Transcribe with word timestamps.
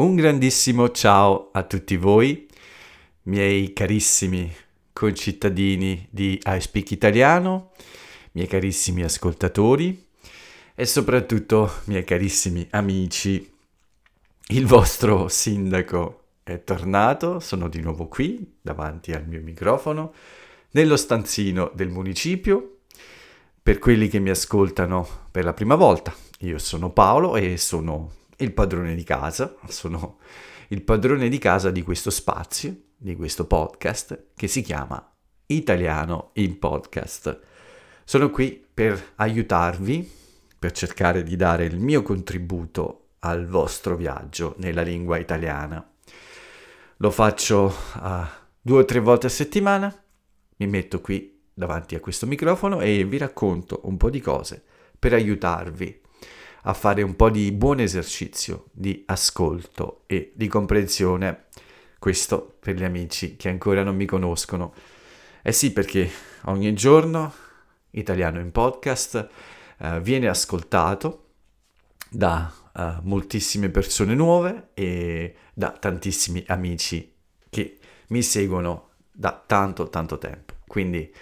Un 0.00 0.14
grandissimo 0.14 0.88
ciao 0.92 1.50
a 1.52 1.62
tutti 1.64 1.98
voi, 1.98 2.48
miei 3.24 3.74
carissimi 3.74 4.50
concittadini 4.94 6.08
di 6.08 6.40
I 6.42 6.58
Speak 6.58 6.92
Italiano, 6.92 7.72
miei 8.32 8.46
carissimi 8.46 9.02
ascoltatori 9.02 10.06
e 10.74 10.86
soprattutto 10.86 11.70
miei 11.84 12.04
carissimi 12.04 12.66
amici. 12.70 13.52
Il 14.46 14.64
vostro 14.64 15.28
sindaco 15.28 16.28
è 16.44 16.64
tornato, 16.64 17.38
sono 17.38 17.68
di 17.68 17.82
nuovo 17.82 18.08
qui 18.08 18.56
davanti 18.62 19.12
al 19.12 19.26
mio 19.26 19.42
microfono, 19.42 20.14
nello 20.70 20.96
stanzino 20.96 21.70
del 21.74 21.90
municipio. 21.90 22.78
Per 23.62 23.78
quelli 23.78 24.08
che 24.08 24.18
mi 24.18 24.30
ascoltano 24.30 25.06
per 25.30 25.44
la 25.44 25.52
prima 25.52 25.74
volta, 25.74 26.14
io 26.38 26.56
sono 26.56 26.88
Paolo 26.88 27.36
e 27.36 27.58
sono 27.58 28.12
il 28.40 28.52
padrone 28.52 28.94
di 28.94 29.04
casa, 29.04 29.54
sono 29.68 30.18
il 30.68 30.82
padrone 30.82 31.28
di 31.28 31.38
casa 31.38 31.70
di 31.70 31.82
questo 31.82 32.10
spazio, 32.10 32.74
di 32.96 33.16
questo 33.16 33.46
podcast 33.46 34.28
che 34.34 34.46
si 34.46 34.62
chiama 34.62 35.14
Italiano 35.46 36.30
in 36.34 36.58
Podcast. 36.58 37.40
Sono 38.04 38.30
qui 38.30 38.64
per 38.72 39.12
aiutarvi, 39.16 40.10
per 40.58 40.72
cercare 40.72 41.22
di 41.22 41.36
dare 41.36 41.64
il 41.64 41.78
mio 41.78 42.02
contributo 42.02 43.08
al 43.20 43.46
vostro 43.46 43.96
viaggio 43.96 44.54
nella 44.58 44.82
lingua 44.82 45.18
italiana. 45.18 45.86
Lo 46.96 47.10
faccio 47.10 47.74
uh, 48.00 48.24
due 48.60 48.80
o 48.80 48.84
tre 48.84 49.00
volte 49.00 49.26
a 49.26 49.30
settimana, 49.30 49.94
mi 50.56 50.66
metto 50.66 51.00
qui 51.00 51.40
davanti 51.52 51.94
a 51.94 52.00
questo 52.00 52.26
microfono 52.26 52.80
e 52.80 53.04
vi 53.04 53.18
racconto 53.18 53.80
un 53.84 53.96
po' 53.96 54.10
di 54.10 54.20
cose 54.20 54.62
per 54.98 55.14
aiutarvi 55.14 55.99
a 56.62 56.74
fare 56.74 57.02
un 57.02 57.16
po' 57.16 57.30
di 57.30 57.52
buon 57.52 57.80
esercizio 57.80 58.66
di 58.72 59.02
ascolto 59.06 60.02
e 60.06 60.32
di 60.34 60.46
comprensione. 60.46 61.44
Questo 61.98 62.56
per 62.60 62.76
gli 62.76 62.84
amici 62.84 63.36
che 63.36 63.48
ancora 63.48 63.82
non 63.82 63.96
mi 63.96 64.06
conoscono. 64.06 64.74
Eh 65.42 65.52
sì, 65.52 65.72
perché 65.72 66.10
ogni 66.44 66.72
giorno 66.74 67.32
Italiano 67.90 68.40
in 68.40 68.52
podcast 68.52 69.28
eh, 69.78 70.00
viene 70.00 70.28
ascoltato 70.28 71.24
da 72.10 72.52
uh, 72.74 72.82
moltissime 73.02 73.68
persone 73.68 74.14
nuove 74.14 74.70
e 74.74 75.34
da 75.54 75.70
tantissimi 75.70 76.42
amici 76.48 77.14
che 77.48 77.78
mi 78.08 78.22
seguono 78.22 78.88
da 79.12 79.42
tanto 79.46 79.88
tanto 79.88 80.18
tempo. 80.18 80.54
Quindi 80.66 81.12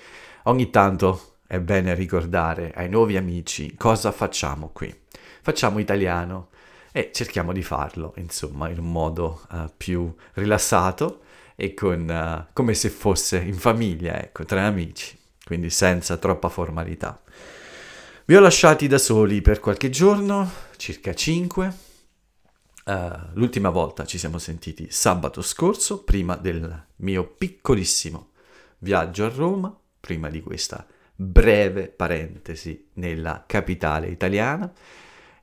ogni 0.45 0.71
tanto 0.71 1.37
è 1.47 1.61
bene 1.61 1.95
ricordare 1.95 2.73
ai 2.75 2.89
nuovi 2.89 3.17
amici 3.17 3.75
cosa 3.75 4.13
facciamo 4.13 4.71
qui 4.73 4.95
facciamo 5.43 5.79
italiano 5.79 6.49
e 6.93 7.11
cerchiamo 7.13 7.53
di 7.53 7.63
farlo, 7.63 8.15
insomma, 8.17 8.69
in 8.69 8.79
un 8.79 8.91
modo 8.91 9.43
uh, 9.51 9.71
più 9.77 10.13
rilassato 10.35 11.23
e 11.55 11.75
con, 11.75 12.09
uh, 12.09 12.53
come 12.53 12.75
se 12.75 12.89
fosse 12.89 13.39
in 13.39 13.55
famiglia, 13.55 14.21
ecco, 14.21 14.45
tra 14.45 14.65
amici, 14.65 15.17
quindi 15.45 15.71
senza 15.71 16.17
troppa 16.17 16.49
formalità. 16.49 17.23
Vi 18.25 18.37
ho 18.37 18.41
lasciati 18.41 18.87
da 18.87 18.99
soli 18.99 19.41
per 19.41 19.61
qualche 19.61 19.91
giorno, 19.91 20.51
circa 20.77 21.15
5. 21.15 21.77
Uh, 22.85 22.91
eh, 22.91 23.19
l'ultima 23.35 23.71
volta 23.71 24.05
ci 24.05 24.19
siamo 24.19 24.39
sentiti 24.39 24.91
sabato 24.91 25.43
scorso, 25.43 26.03
prima 26.03 26.37
del 26.37 26.85
mio 26.97 27.25
piccolissimo 27.25 28.31
viaggio 28.79 29.25
a 29.25 29.29
Roma, 29.35 29.77
prima 29.99 30.29
di 30.29 30.41
questa 30.41 30.87
breve 31.15 31.89
parentesi 31.89 32.89
nella 32.95 33.45
capitale 33.47 34.09
italiana 34.09 34.73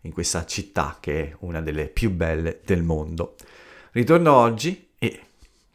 in 0.06 0.14
questa 0.14 0.46
città 0.46 0.98
che 1.00 1.30
è 1.30 1.36
una 1.40 1.62
delle 1.62 1.88
più 1.88 2.12
belle 2.12 2.62
del 2.64 2.84
mondo. 2.84 3.36
Ritorno 3.92 4.34
oggi 4.34 4.90
e 4.98 5.20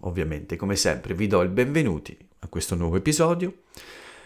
ovviamente 0.00 0.56
come 0.56 0.76
sempre 0.76 1.14
vi 1.14 1.26
do 1.26 1.42
il 1.42 1.50
benvenuti 1.50 2.16
a 2.40 2.48
questo 2.48 2.74
nuovo 2.74 2.96
episodio. 2.96 3.62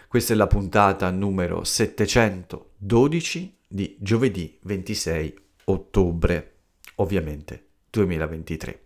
Questa 0.06 0.32
è 0.32 0.36
la 0.36 0.46
puntata 0.46 1.10
numero 1.10 1.64
712 1.64 3.56
di 3.66 3.96
giovedì 3.98 4.56
26 4.62 5.38
ottobre, 5.64 6.52
ovviamente 6.96 7.64
2023. 7.90 8.80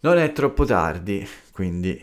Non 0.00 0.18
è 0.18 0.32
troppo 0.32 0.64
tardi, 0.66 1.26
quindi 1.50 2.00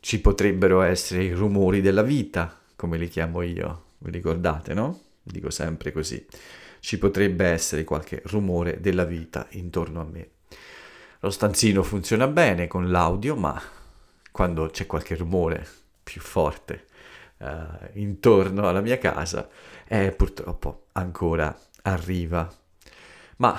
ci 0.00 0.20
potrebbero 0.20 0.82
essere 0.82 1.22
i 1.22 1.32
rumori 1.32 1.80
della 1.80 2.02
vita, 2.02 2.60
come 2.74 2.98
li 2.98 3.08
chiamo 3.08 3.42
io, 3.42 3.84
vi 3.98 4.10
ricordate, 4.10 4.74
no? 4.74 5.00
Dico 5.22 5.48
sempre 5.50 5.92
così 5.92 6.26
ci 6.84 6.98
potrebbe 6.98 7.46
essere 7.46 7.82
qualche 7.82 8.20
rumore 8.26 8.78
della 8.78 9.06
vita 9.06 9.46
intorno 9.52 10.02
a 10.02 10.04
me. 10.04 10.28
Lo 11.20 11.30
stanzino 11.30 11.82
funziona 11.82 12.26
bene 12.26 12.66
con 12.66 12.90
l'audio, 12.90 13.36
ma 13.36 13.58
quando 14.30 14.66
c'è 14.66 14.84
qualche 14.84 15.16
rumore 15.16 15.66
più 16.02 16.20
forte 16.20 16.84
uh, 17.38 17.46
intorno 17.94 18.68
alla 18.68 18.82
mia 18.82 18.98
casa, 18.98 19.48
eh, 19.88 20.12
purtroppo 20.12 20.88
ancora 20.92 21.58
arriva. 21.84 22.54
Ma 23.36 23.58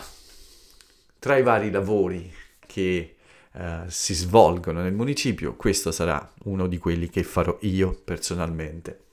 tra 1.18 1.36
i 1.36 1.42
vari 1.42 1.72
lavori 1.72 2.32
che 2.60 3.16
uh, 3.54 3.86
si 3.88 4.14
svolgono 4.14 4.84
nel 4.84 4.94
municipio, 4.94 5.56
questo 5.56 5.92
sarà 5.92 6.32
uno 6.44 6.68
di 6.68 6.78
quelli 6.78 7.10
che 7.10 7.24
farò 7.24 7.58
io 7.62 8.00
personalmente. 8.06 9.06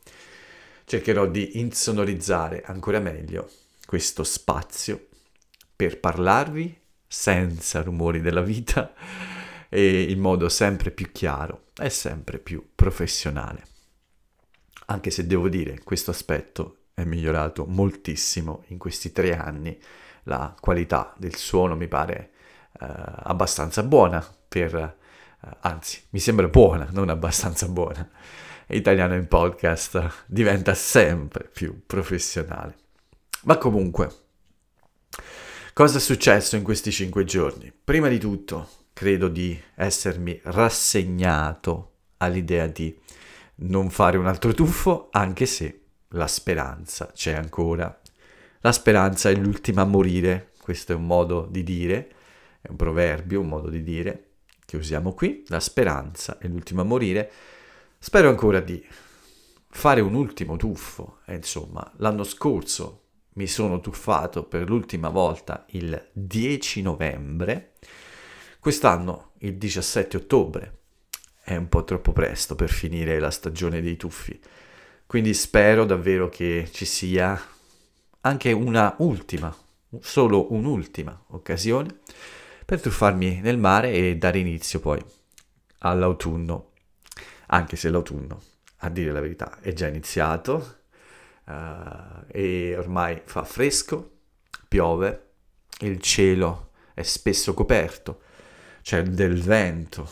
Cercherò 0.85 1.25
di 1.25 1.61
insonorizzare 1.61 2.63
ancora 2.67 2.99
meglio 2.99 3.49
questo 3.93 4.25
spazio 4.25 5.09
per 5.77 6.01
parlarvi 6.01 6.81
senza 7.07 7.83
rumori 7.83 8.23
della 8.23 8.41
vita 8.41 8.95
e 9.69 10.05
in 10.05 10.19
modo 10.19 10.49
sempre 10.49 10.91
più 10.91 11.13
chiaro 11.13 11.65
e 11.77 11.91
sempre 11.91 12.39
più 12.39 12.71
professionale. 12.75 13.67
Anche 14.87 15.11
se 15.11 15.27
devo 15.27 15.51
dire, 15.51 15.83
questo 15.85 16.11
aspetto 16.11 16.85
è 16.95 17.05
migliorato 17.05 17.67
moltissimo 17.67 18.65
in 18.69 18.79
questi 18.79 19.13
tre 19.13 19.37
anni, 19.37 19.79
la 20.23 20.57
qualità 20.59 21.13
del 21.19 21.37
suono 21.37 21.77
mi 21.77 21.87
pare 21.87 22.31
eh, 22.81 22.87
abbastanza 22.87 23.83
buona 23.83 24.27
per, 24.49 24.75
eh, 24.75 25.57
anzi, 25.61 26.03
mi 26.13 26.19
sembra 26.19 26.49
buona, 26.49 26.89
non 26.93 27.11
abbastanza 27.11 27.69
buona. 27.69 28.09
Italiano 28.69 29.17
in 29.17 29.29
podcast 29.29 30.25
diventa 30.25 30.73
sempre 30.73 31.45
più 31.45 31.83
professionale. 31.85 32.81
Ma 33.45 33.59
comunque, 33.59 34.09
cosa 35.73 35.99
è 35.99 36.01
successo 36.01 36.55
in 36.55 36.63
questi 36.63 36.93
cinque 36.93 37.25
giorni? 37.25 37.73
Prima 37.73 38.07
di 38.07 38.21
tutto, 38.21 38.69
credo 38.93 39.27
di 39.27 39.61
essermi 39.75 40.39
rassegnato 40.45 41.95
all'idea 42.19 42.69
di 42.69 42.97
non 43.57 43.91
fare 43.91 44.17
un 44.17 44.29
altro 44.29 44.55
tuffo, 44.55 45.09
anche 45.11 45.47
se 45.47 45.81
la 46.11 46.29
speranza 46.29 47.11
c'è 47.13 47.33
ancora. 47.33 48.01
La 48.61 48.71
speranza 48.71 49.29
è 49.29 49.35
l'ultima 49.35 49.83
a 49.83 49.87
morire, 49.87 50.53
questo 50.61 50.93
è 50.93 50.95
un 50.95 51.07
modo 51.07 51.49
di 51.51 51.65
dire, 51.65 52.13
è 52.61 52.69
un 52.71 52.77
proverbio, 52.77 53.41
un 53.41 53.49
modo 53.49 53.71
di 53.71 53.83
dire 53.83 54.35
che 54.65 54.77
usiamo 54.77 55.15
qui. 55.15 55.43
La 55.49 55.59
speranza 55.59 56.39
è 56.39 56.47
l'ultima 56.47 56.83
a 56.83 56.85
morire. 56.85 57.29
Spero 57.99 58.29
ancora 58.29 58.61
di 58.61 58.87
fare 59.69 60.01
un 60.01 60.15
ultimo 60.15 60.57
tuffo, 60.57 61.19
e 61.27 61.35
insomma, 61.35 61.93
l'anno 61.97 62.23
scorso 62.23 63.01
mi 63.35 63.47
sono 63.47 63.81
tuffato 63.81 64.45
per 64.45 64.69
l'ultima 64.69 65.09
volta 65.09 65.65
il 65.71 66.11
10 66.13 66.83
novembre, 66.83 67.73
quest'anno 68.61 69.33
il 69.39 69.57
17 69.57 70.17
ottobre. 70.17 70.79
È 71.43 71.57
un 71.57 71.69
po' 71.69 71.85
troppo 71.85 72.13
presto 72.13 72.55
per 72.55 72.71
finire 72.71 73.19
la 73.19 73.31
stagione 73.31 73.81
dei 73.81 73.97
tuffi, 73.97 74.39
quindi 75.07 75.35
spero 75.35 75.85
davvero 75.85 76.29
che 76.29 76.69
ci 76.73 76.85
sia 76.85 77.41
anche 78.21 78.53
una 78.53 78.95
ultima, 78.99 79.55
solo 80.01 80.53
un'ultima 80.53 81.25
occasione 81.29 81.99
per 82.65 82.81
tuffarmi 82.81 83.41
nel 83.41 83.59
mare 83.59 83.93
e 83.93 84.17
dare 84.17 84.39
inizio 84.39 84.79
poi 84.79 85.03
all'autunno, 85.79 86.71
anche 87.49 87.77
se 87.77 87.91
l'autunno, 87.91 88.41
a 88.79 88.89
dire 88.89 89.11
la 89.11 89.21
verità, 89.21 89.59
è 89.61 89.73
già 89.73 89.89
iniziato, 89.89 90.82
uh, 91.47 92.25
e 92.29 92.77
ormai 92.77 93.23
fa 93.25 93.45
fresco, 93.45 94.11
piove, 94.69 95.31
il 95.81 96.01
cielo 96.01 96.71
è 96.95 97.03
spesso 97.03 97.55
coperto, 97.55 98.23
c'è 98.83 99.03
del 99.03 99.43
vento, 99.43 100.09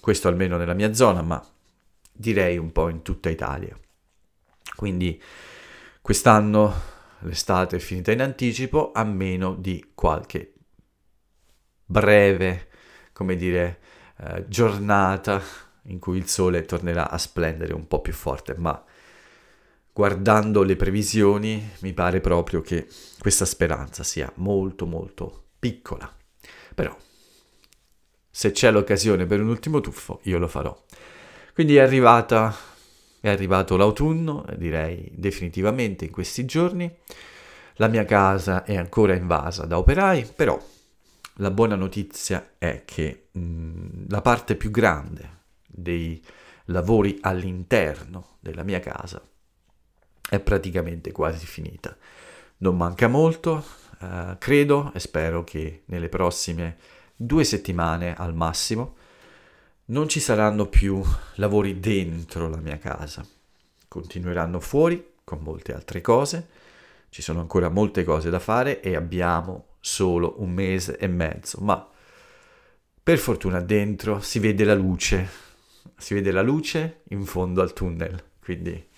questo 0.00 0.28
almeno 0.28 0.56
nella 0.56 0.74
mia 0.74 0.92
zona, 0.94 1.22
ma 1.22 1.44
direi 2.12 2.58
un 2.58 2.72
po' 2.72 2.88
in 2.88 3.02
tutta 3.02 3.30
Italia. 3.30 3.78
Quindi 4.74 5.20
quest'anno 6.00 6.90
l'estate 7.20 7.76
è 7.76 7.78
finita 7.78 8.12
in 8.12 8.20
anticipo, 8.20 8.92
a 8.92 9.04
meno 9.04 9.54
di 9.54 9.92
qualche 9.94 10.54
breve, 11.84 12.68
come 13.12 13.36
dire, 13.36 13.80
eh, 14.18 14.44
giornata 14.48 15.40
in 15.86 15.98
cui 15.98 16.16
il 16.16 16.28
sole 16.28 16.64
tornerà 16.64 17.10
a 17.10 17.18
splendere 17.18 17.74
un 17.74 17.86
po' 17.86 18.00
più 18.00 18.12
forte, 18.12 18.54
ma 18.56 18.82
guardando 19.92 20.62
le 20.62 20.76
previsioni 20.76 21.70
mi 21.80 21.92
pare 21.92 22.20
proprio 22.20 22.60
che 22.60 22.86
questa 23.18 23.44
speranza 23.44 24.02
sia 24.02 24.32
molto 24.36 24.86
molto 24.86 25.44
piccola. 25.58 26.10
Però 26.74 26.96
se 28.30 28.50
c'è 28.52 28.70
l'occasione 28.70 29.26
per 29.26 29.40
un 29.40 29.48
ultimo 29.48 29.80
tuffo, 29.80 30.20
io 30.24 30.38
lo 30.38 30.48
farò. 30.48 30.76
Quindi 31.52 31.76
è 31.76 31.80
arrivata 31.80 32.54
è 33.22 33.28
arrivato 33.28 33.76
l'autunno, 33.76 34.44
direi 34.56 35.08
definitivamente 35.12 36.04
in 36.06 36.10
questi 36.10 36.44
giorni. 36.44 36.92
La 37.74 37.86
mia 37.86 38.04
casa 38.04 38.64
è 38.64 38.76
ancora 38.76 39.14
invasa 39.14 39.64
da 39.64 39.78
operai, 39.78 40.28
però 40.34 40.60
la 41.36 41.52
buona 41.52 41.76
notizia 41.76 42.54
è 42.58 42.82
che 42.84 43.28
mh, 43.30 44.06
la 44.08 44.20
parte 44.22 44.56
più 44.56 44.72
grande 44.72 45.42
dei 45.68 46.20
lavori 46.66 47.16
all'interno 47.20 48.38
della 48.40 48.64
mia 48.64 48.80
casa 48.80 49.22
è 50.28 50.40
praticamente 50.40 51.12
quasi 51.12 51.46
finita. 51.46 51.96
Non 52.58 52.76
manca 52.76 53.08
molto, 53.08 53.64
eh, 54.00 54.36
credo 54.38 54.92
e 54.94 55.00
spero 55.00 55.44
che 55.44 55.82
nelle 55.86 56.08
prossime 56.08 56.76
due 57.14 57.44
settimane 57.44 58.14
al 58.14 58.34
massimo 58.34 58.96
non 59.86 60.08
ci 60.08 60.20
saranno 60.20 60.66
più 60.66 61.02
lavori 61.36 61.80
dentro 61.80 62.48
la 62.48 62.56
mia 62.56 62.78
casa. 62.78 63.26
Continueranno 63.88 64.60
fuori 64.60 65.12
con 65.24 65.40
molte 65.40 65.74
altre 65.74 66.00
cose. 66.00 66.48
Ci 67.08 67.20
sono 67.20 67.40
ancora 67.40 67.68
molte 67.68 68.04
cose 68.04 68.30
da 68.30 68.38
fare 68.38 68.80
e 68.80 68.96
abbiamo 68.96 69.66
solo 69.80 70.36
un 70.38 70.50
mese 70.50 70.96
e 70.96 71.08
mezzo, 71.08 71.58
ma 71.60 71.86
per 73.02 73.18
fortuna 73.18 73.60
dentro 73.60 74.20
si 74.20 74.38
vede 74.38 74.64
la 74.64 74.74
luce, 74.74 75.28
si 75.96 76.14
vede 76.14 76.30
la 76.30 76.40
luce 76.40 77.02
in 77.08 77.26
fondo 77.26 77.60
al 77.60 77.72
tunnel, 77.72 78.22
quindi 78.40 78.88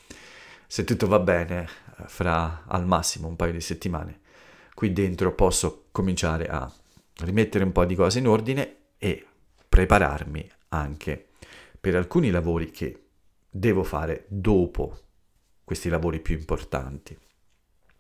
se 0.66 0.84
tutto 0.84 1.06
va 1.06 1.19
bene, 1.19 1.69
fra 2.06 2.64
al 2.66 2.87
massimo 2.87 3.28
un 3.28 3.37
paio 3.37 3.52
di 3.52 3.61
settimane, 3.61 4.20
qui 4.75 4.93
dentro 4.93 5.34
posso 5.34 5.87
cominciare 5.93 6.46
a 6.49 6.70
rimettere 7.19 7.64
un 7.64 7.72
po' 7.72 7.84
di 7.84 7.94
cose 7.94 8.19
in 8.19 8.28
ordine 8.28 8.76
e 8.99 9.26
prepararmi 9.69 10.50
anche 10.69 11.28
per 11.81 11.94
alcuni 11.94 12.31
lavori 12.31 12.70
che 12.70 13.05
devo 13.49 13.84
fare 13.84 14.25
dopo 14.28 14.99
questi 15.62 15.88
lavori 15.88 16.20
più 16.20 16.37
importanti. 16.37 17.16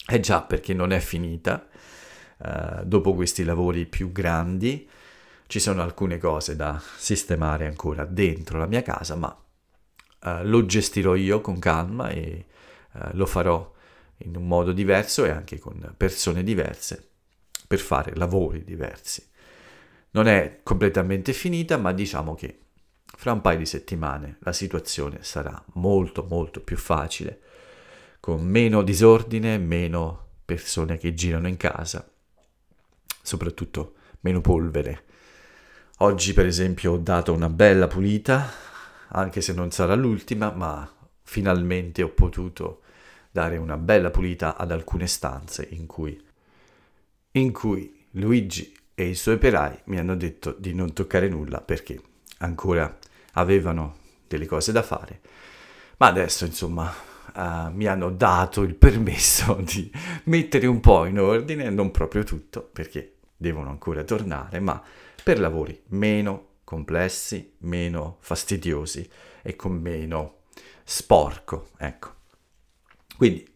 Eh 0.06 0.20
già, 0.20 0.42
perché 0.42 0.74
non 0.74 0.92
è 0.92 1.00
finita. 1.00 1.68
Uh, 2.36 2.84
dopo 2.84 3.14
questi 3.14 3.44
lavori 3.44 3.86
più 3.86 4.10
grandi 4.10 4.88
ci 5.46 5.60
sono 5.60 5.82
alcune 5.82 6.18
cose 6.18 6.56
da 6.56 6.82
sistemare 6.96 7.66
ancora 7.66 8.04
dentro 8.04 8.58
la 8.58 8.66
mia 8.66 8.82
casa, 8.82 9.14
ma 9.14 9.28
uh, 9.28 10.42
lo 10.42 10.66
gestirò 10.66 11.14
io 11.14 11.40
con 11.40 11.58
calma 11.58 12.08
e 12.08 12.46
uh, 12.94 13.10
lo 13.12 13.26
farò 13.26 13.72
in 14.18 14.36
un 14.36 14.46
modo 14.46 14.72
diverso 14.72 15.24
e 15.24 15.30
anche 15.30 15.58
con 15.58 15.94
persone 15.96 16.42
diverse 16.42 17.10
per 17.66 17.78
fare 17.78 18.14
lavori 18.14 18.64
diversi. 18.64 19.26
Non 20.12 20.28
è 20.28 20.60
completamente 20.62 21.32
finita, 21.32 21.76
ma 21.76 21.92
diciamo 21.92 22.34
che 22.34 22.60
fra 23.16 23.32
un 23.32 23.40
paio 23.40 23.58
di 23.58 23.66
settimane 23.66 24.36
la 24.40 24.52
situazione 24.52 25.18
sarà 25.22 25.62
molto 25.74 26.24
molto 26.28 26.60
più 26.60 26.76
facile, 26.76 27.40
con 28.20 28.44
meno 28.44 28.82
disordine, 28.82 29.58
meno 29.58 30.26
persone 30.44 30.98
che 30.98 31.14
girano 31.14 31.48
in 31.48 31.56
casa, 31.56 32.08
soprattutto 33.22 33.94
meno 34.20 34.40
polvere. 34.40 35.04
Oggi 35.98 36.32
per 36.32 36.46
esempio 36.46 36.92
ho 36.92 36.98
dato 36.98 37.32
una 37.32 37.48
bella 37.48 37.86
pulita, 37.86 38.50
anche 39.08 39.40
se 39.40 39.52
non 39.52 39.70
sarà 39.70 39.94
l'ultima, 39.94 40.50
ma 40.52 40.90
finalmente 41.22 42.02
ho 42.02 42.10
potuto 42.10 42.82
dare 43.34 43.56
una 43.56 43.76
bella 43.76 44.10
pulita 44.10 44.56
ad 44.56 44.70
alcune 44.70 45.08
stanze 45.08 45.66
in 45.70 45.86
cui, 45.86 46.16
in 47.32 47.52
cui 47.52 48.06
Luigi 48.12 48.72
e 48.94 49.08
i 49.08 49.16
suoi 49.16 49.34
operai 49.34 49.76
mi 49.86 49.98
hanno 49.98 50.14
detto 50.14 50.54
di 50.56 50.72
non 50.72 50.92
toccare 50.92 51.26
nulla 51.26 51.60
perché 51.60 52.00
ancora 52.38 52.96
avevano 53.32 53.96
delle 54.28 54.46
cose 54.46 54.70
da 54.70 54.84
fare, 54.84 55.20
ma 55.96 56.06
adesso 56.06 56.44
insomma 56.44 56.88
uh, 57.34 57.72
mi 57.72 57.86
hanno 57.86 58.10
dato 58.10 58.62
il 58.62 58.76
permesso 58.76 59.54
di 59.66 59.90
mettere 60.26 60.68
un 60.68 60.78
po' 60.78 61.04
in 61.04 61.18
ordine, 61.18 61.70
non 61.70 61.90
proprio 61.90 62.22
tutto, 62.22 62.62
perché 62.62 63.16
devono 63.36 63.68
ancora 63.68 64.04
tornare, 64.04 64.60
ma 64.60 64.80
per 65.24 65.40
lavori 65.40 65.82
meno 65.88 66.50
complessi, 66.62 67.54
meno 67.62 68.18
fastidiosi 68.20 69.10
e 69.42 69.56
con 69.56 69.72
meno 69.72 70.42
sporco, 70.84 71.70
ecco. 71.78 72.13
Quindi 73.16 73.46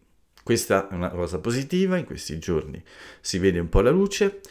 questa 0.43 0.89
è 0.89 0.93
una 0.93 1.09
cosa 1.09 1.39
positiva, 1.39 1.97
in 1.97 2.05
questi 2.05 2.39
giorni 2.39 2.83
si 3.21 3.37
vede 3.37 3.59
un 3.59 3.69
po' 3.69 3.81
la 3.81 3.91
luce 3.91 4.41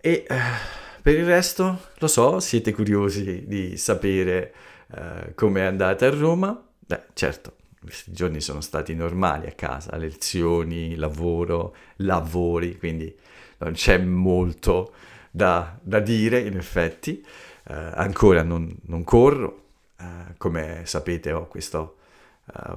e... 0.00 0.26
Uh, 0.28 0.84
per 1.06 1.16
il 1.16 1.24
resto, 1.24 1.90
lo 1.98 2.08
so, 2.08 2.40
siete 2.40 2.72
curiosi 2.72 3.46
di 3.46 3.76
sapere 3.76 4.52
uh, 4.88 5.34
come 5.36 5.60
è 5.60 5.64
andata 5.64 6.04
a 6.04 6.10
Roma. 6.10 6.68
Beh, 6.80 7.02
certo, 7.12 7.58
questi 7.80 8.10
giorni 8.10 8.40
sono 8.40 8.60
stati 8.60 8.92
normali 8.92 9.46
a 9.46 9.52
casa, 9.52 9.96
lezioni, 9.98 10.96
lavoro, 10.96 11.76
lavori, 11.98 12.76
quindi 12.76 13.16
non 13.58 13.74
c'è 13.74 13.98
molto 13.98 14.94
da, 15.30 15.78
da 15.80 16.00
dire 16.00 16.40
in 16.40 16.56
effetti. 16.56 17.24
Uh, 17.68 17.72
ancora 17.94 18.42
non, 18.42 18.76
non 18.86 19.04
corro, 19.04 19.66
uh, 20.00 20.34
come 20.36 20.82
sapete 20.86 21.30
ho, 21.30 21.46
questo, 21.46 21.98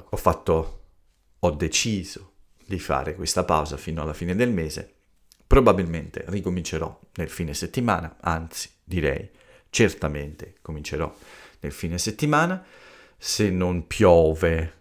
ho 0.08 0.18
fatto, 0.18 0.79
ho 1.40 1.52
deciso 1.52 2.34
di 2.66 2.80
fare 2.80 3.16
questa 3.16 3.44
pausa 3.44 3.78
fino 3.78 4.02
alla 4.02 4.14
fine 4.14 4.36
del 4.36 4.52
mese. 4.52 4.94
Probabilmente 5.48 6.24
ricomincerò 6.28 7.00
nel 7.16 7.30
fine 7.30 7.54
settimana, 7.54 8.18
anzi 8.22 8.70
direi 8.84 9.30
certamente 9.70 10.56
comincerò 10.62 11.14
nel 11.62 11.72
fine 11.72 11.98
settimana, 11.98 12.64
se 13.18 13.50
non 13.50 13.88
piove 13.88 14.74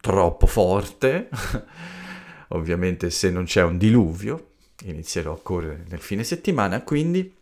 troppo 0.00 0.46
forte, 0.46 1.28
ovviamente 2.48 3.10
se 3.10 3.30
non 3.30 3.44
c'è 3.44 3.62
un 3.62 3.76
diluvio, 3.76 4.52
inizierò 4.84 5.34
a 5.34 5.40
correre 5.40 5.84
nel 5.88 6.00
fine 6.00 6.24
settimana, 6.24 6.82
quindi 6.82 7.35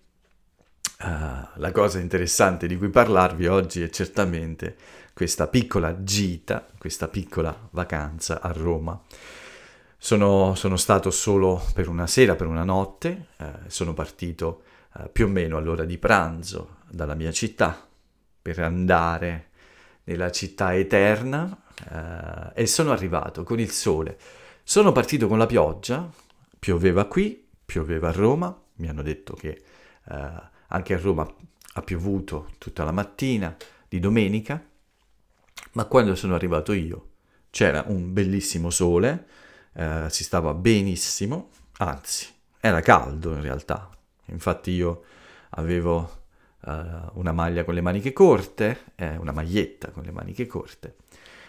uh, 1.00 1.06
la 1.54 1.72
cosa 1.72 1.98
interessante 1.98 2.66
di 2.66 2.76
cui 2.76 2.88
parlarvi 2.88 3.46
oggi 3.46 3.82
è 3.82 3.90
certamente 3.90 4.76
questa 5.12 5.46
piccola 5.46 6.02
gita, 6.02 6.66
questa 6.78 7.08
piccola 7.08 7.56
vacanza 7.70 8.40
a 8.40 8.52
Roma 8.52 9.00
sono, 10.04 10.54
sono, 10.54 10.76
stato 10.76 11.10
solo 11.10 11.64
per 11.72 11.88
una 11.88 12.06
sera, 12.06 12.34
per 12.34 12.46
una 12.46 12.62
notte, 12.62 13.28
eh, 13.38 13.52
sono 13.68 13.94
partito 13.94 14.64
eh, 14.98 15.08
più 15.08 15.24
o 15.24 15.28
meno 15.28 15.56
all'ora 15.56 15.86
di 15.86 15.96
pranzo 15.96 16.76
dalla 16.90 17.14
mia 17.14 17.32
città 17.32 17.88
per 18.42 18.58
andare 18.58 19.48
nella 20.04 20.30
città 20.30 20.74
eterna 20.74 21.58
eh, 21.90 22.62
e 22.62 22.66
sono 22.66 22.92
arrivato 22.92 23.44
con 23.44 23.58
il 23.58 23.70
sole. 23.70 24.18
Sono 24.62 24.92
partito 24.92 25.26
con 25.26 25.38
la 25.38 25.46
pioggia, 25.46 26.06
pioveva 26.58 27.06
qui, 27.06 27.42
pioveva 27.64 28.10
a 28.10 28.12
Roma, 28.12 28.54
mi 28.74 28.88
hanno 28.90 29.02
detto 29.02 29.32
che 29.32 29.62
eh, 30.10 30.52
anche 30.74 30.94
a 30.94 30.98
Roma 30.98 31.26
ha 31.76 31.82
piovuto 31.82 32.50
tutta 32.58 32.84
la 32.84 32.90
mattina 32.90 33.56
di 33.88 34.00
domenica, 34.00 34.62
ma 35.72 35.84
quando 35.84 36.14
sono 36.16 36.34
arrivato 36.34 36.72
io 36.72 37.10
c'era 37.50 37.84
un 37.86 38.12
bellissimo 38.12 38.70
sole, 38.70 39.26
eh, 39.72 40.06
si 40.10 40.24
stava 40.24 40.52
benissimo, 40.52 41.50
anzi 41.78 42.26
era 42.60 42.80
caldo 42.80 43.32
in 43.34 43.40
realtà, 43.40 43.88
infatti 44.26 44.72
io 44.72 45.04
avevo 45.50 46.22
uh, 46.60 46.70
una 47.12 47.32
maglia 47.32 47.62
con 47.64 47.74
le 47.74 47.80
maniche 47.80 48.12
corte, 48.12 48.92
eh, 48.96 49.16
una 49.16 49.32
maglietta 49.32 49.90
con 49.90 50.02
le 50.02 50.10
maniche 50.10 50.46
corte 50.46 50.96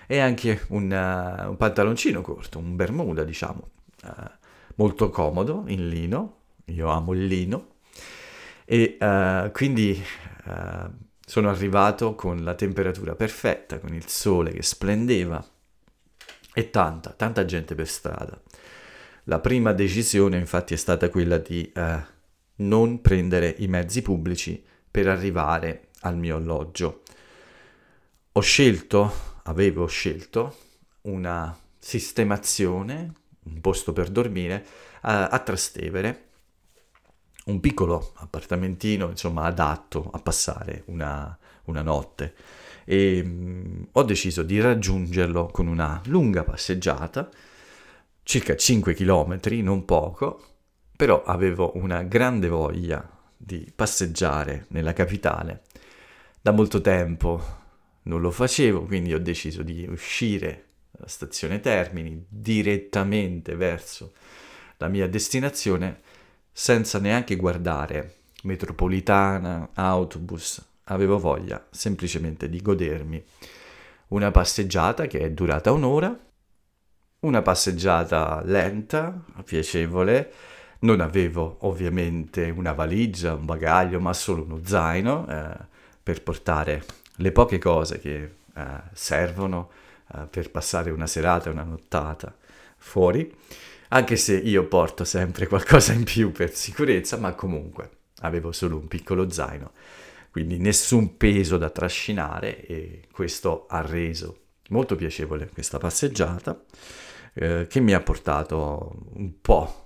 e 0.06 0.20
anche 0.20 0.66
un, 0.70 0.84
uh, 0.84 1.50
un 1.50 1.58
pantaloncino 1.58 2.22
corto, 2.22 2.60
un 2.60 2.76
bermuda 2.76 3.24
diciamo, 3.24 3.70
uh, 4.04 4.10
molto 4.76 5.10
comodo 5.10 5.64
in 5.68 5.90
lino, 5.90 6.42
io 6.66 6.90
amo 6.90 7.14
il 7.14 7.26
lino 7.26 7.74
e 8.66 8.98
quindi 9.54 10.04
sono 11.26 11.50
arrivato 11.50 12.16
con 12.16 12.44
la 12.44 12.56
temperatura 12.56 13.16
perfetta, 13.16 13.80
con 13.80 13.94
il 13.94 14.08
sole 14.08 14.52
che 14.52 14.64
splendeva 14.64 15.44
e 16.54 16.70
tanta, 16.70 17.12
tanta 17.12 17.46
gente 17.46 17.76
per 17.76 17.88
strada. 17.88 18.42
La 19.24 19.40
prima 19.40 19.74
decisione 19.74 20.38
infatti 20.38 20.74
è 20.74 20.78
stata 20.78 21.10
quella 21.10 21.38
di 21.40 21.72
eh, 21.74 22.04
non 22.58 23.02
prendere 23.02 23.56
i 23.58 23.68
mezzi 23.68 24.02
pubblici 24.04 24.64
per 24.90 25.08
arrivare 25.08 25.90
al 26.02 26.16
mio 26.16 26.36
alloggio. 26.36 27.02
Ho 28.34 28.40
scelto, 28.42 29.12
avevo 29.44 29.88
scelto, 29.88 30.58
una 31.02 31.58
sistemazione, 31.80 33.14
un 33.46 33.62
posto 33.62 33.94
per 33.94 34.10
dormire 34.10 34.66
a 35.02 35.40
Trastevere, 35.40 36.24
un 37.46 37.60
piccolo 37.60 38.14
appartamentino 38.16 39.10
insomma 39.10 39.44
adatto 39.44 40.10
a 40.12 40.20
passare 40.20 40.84
una, 40.88 41.38
una 41.66 41.82
notte 41.82 42.34
e 42.86 43.24
mh, 43.24 43.30
mm, 43.30 43.84
ho 43.94 44.04
deciso 44.04 44.44
di 44.44 44.62
raggiungerlo 44.62 45.48
con 45.48 45.68
una 45.68 46.02
lunga 46.06 46.44
passeggiata, 46.44 47.30
circa 48.24 48.56
5 48.56 48.94
km, 48.94 49.40
non 49.64 49.84
poco, 49.86 50.44
però 50.96 51.24
avevo 51.24 51.72
una 51.76 52.04
grande 52.04 52.48
voglia 52.48 53.08
di 53.36 53.72
passeggiare 53.76 54.68
nella 54.70 54.94
capitale. 54.94 55.64
Da 56.42 56.52
molto 56.52 56.80
tempo 56.80 57.64
non 58.04 58.22
lo 58.22 58.32
facevo, 58.32 58.84
quindi 58.84 59.14
ho 59.14 59.20
deciso 59.20 59.64
di 59.64 59.86
uscire 59.90 60.68
dalla 60.92 61.08
stazione 61.08 61.60
Termini 61.60 62.24
direttamente 62.28 63.56
verso 63.56 64.14
la 64.78 64.88
mia 64.88 65.08
destinazione 65.08 66.02
senza 66.58 67.00
neanche 67.00 67.36
guardare 67.36 68.20
metropolitana, 68.44 69.72
autobus. 69.74 70.66
Avevo 70.86 71.20
voglia 71.20 71.68
semplicemente 71.70 72.48
di 72.48 72.62
godermi 72.62 73.22
una 74.10 74.32
passeggiata 74.32 75.06
che 75.06 75.20
è 75.20 75.32
durata 75.32 75.74
un'ora, 75.74 76.18
una 77.20 77.42
passeggiata 77.42 78.42
lenta, 78.46 79.22
piacevole. 79.44 80.32
Non 80.80 81.02
avevo 81.02 81.58
ovviamente 81.62 82.50
una 82.50 82.72
valigia, 82.72 83.34
un 83.34 83.44
bagaglio, 83.44 84.00
ma 84.00 84.14
solo 84.14 84.44
uno 84.44 84.62
zaino 84.64 85.28
eh, 85.28 85.58
per 86.02 86.24
portare 86.24 86.86
le 87.18 87.34
poche 87.34 87.58
cose 87.58 88.00
che 88.00 88.36
eh, 88.56 88.64
servono 88.94 89.72
eh, 90.14 90.26
per 90.30 90.52
passare 90.52 90.90
una 90.92 91.08
serata, 91.08 91.50
una 91.50 91.64
nottata 91.64 92.34
fuori, 92.78 93.30
anche 93.96 94.18
se 94.18 94.36
io 94.36 94.68
porto 94.68 95.06
sempre 95.06 95.48
qualcosa 95.48 95.94
in 95.94 96.04
più 96.04 96.32
per 96.34 96.54
sicurezza, 96.54 97.18
ma 97.18 97.34
comunque 97.34 97.92
avevo 98.20 98.52
solo 98.52 98.78
un 98.78 98.88
piccolo 98.88 99.30
zaino, 99.30 99.72
quindi 100.32 100.58
nessun 100.58 101.16
peso 101.16 101.58
da 101.58 101.70
trascinare 101.70 102.66
e 102.66 103.08
questo 103.12 103.66
ha 103.70 103.80
reso 103.82 104.40
molto 104.70 104.96
piacevole 104.96 105.48
questa 105.48 105.78
passeggiata 105.78 106.62
eh, 107.36 107.68
che 107.70 107.80
mi 107.80 107.94
ha 107.94 108.02
portato 108.02 109.06
un 109.14 109.40
po' 109.40 109.84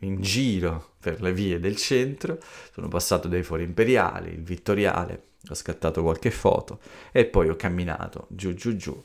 in 0.00 0.22
giro 0.22 0.94
per 0.98 1.20
le 1.20 1.32
vie 1.34 1.60
del 1.60 1.76
centro, 1.76 2.38
sono 2.72 2.88
passato 2.88 3.28
dai 3.28 3.42
fori 3.42 3.62
imperiali, 3.62 4.32
il 4.32 4.42
vittoriale, 4.42 5.32
ho 5.46 5.54
scattato 5.54 6.02
qualche 6.02 6.30
foto 6.30 6.80
e 7.12 7.26
poi 7.26 7.50
ho 7.50 7.56
camminato 7.56 8.26
giù 8.30 8.54
giù 8.54 8.74
giù 8.76 9.04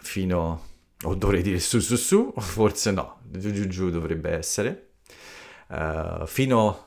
fino, 0.00 0.68
o 1.04 1.14
dovrei 1.14 1.42
dire 1.42 1.58
su 1.58 1.80
su 1.80 1.96
su, 1.96 2.32
forse 2.36 2.90
no, 2.90 3.20
giù 3.30 3.52
giù 3.52 3.66
giù 3.66 3.90
dovrebbe 3.90 4.30
essere, 4.30 4.90
uh, 5.68 6.26
fino 6.26 6.86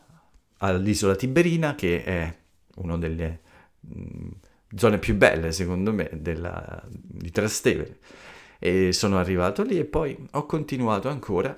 all'isola 0.58 1.16
Tiberina 1.16 1.76
che 1.76 2.04
è 2.04 2.38
una 2.76 2.98
delle 2.98 3.42
mh, 3.80 4.00
mm, 4.00 4.30
zone 4.76 5.00
più 5.00 5.16
belle 5.16 5.52
secondo 5.52 5.92
me 5.92 6.10
della, 6.14 6.84
di 6.88 7.32
Trastevere 7.32 8.00
e 8.60 8.94
sono 8.94 9.18
arrivato 9.18 9.64
lì 9.64 9.78
e 9.78 9.86
poi 9.86 10.18
ho 10.32 10.46
continuato 10.46 11.10
ancora 11.10 11.56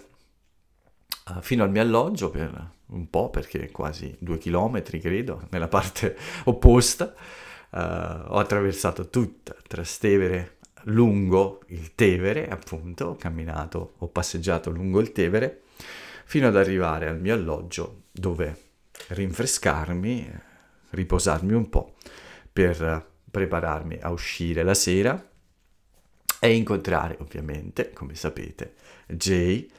uh, 1.29 1.41
fino 1.41 1.63
al 1.63 1.69
mio 1.69 1.81
alloggio 1.81 2.29
per 2.29 2.73
un 2.87 3.09
po' 3.09 3.29
perché 3.29 3.71
quasi 3.71 4.15
due 4.19 4.37
chilometri 4.37 4.99
credo 4.99 5.47
nella 5.49 5.67
parte 5.69 6.15
opposta. 6.45 7.13
Uh, 7.71 7.77
ho 7.77 8.37
attraversato 8.37 9.09
tutta 9.09 9.53
Trastevere 9.67 10.54
lungo 10.85 11.61
il 11.67 11.95
Tevere 11.95 12.47
appunto 12.47 13.05
ho 13.05 13.15
camminato 13.15 13.93
ho 13.97 14.07
passeggiato 14.07 14.69
lungo 14.69 14.99
il 14.99 15.11
Tevere 15.11 15.61
fino 16.25 16.47
ad 16.47 16.55
arrivare 16.55 17.07
al 17.07 17.19
mio 17.19 17.33
alloggio 17.33 18.03
dove 18.11 18.57
rinfrescarmi 19.09 20.31
riposarmi 20.91 21.53
un 21.53 21.69
po' 21.69 21.95
per 22.51 23.05
prepararmi 23.29 23.99
a 24.01 24.11
uscire 24.11 24.63
la 24.63 24.73
sera 24.73 25.29
e 26.39 26.53
incontrare 26.53 27.17
ovviamente 27.19 27.91
come 27.91 28.15
sapete 28.15 28.75
Jay 29.07 29.69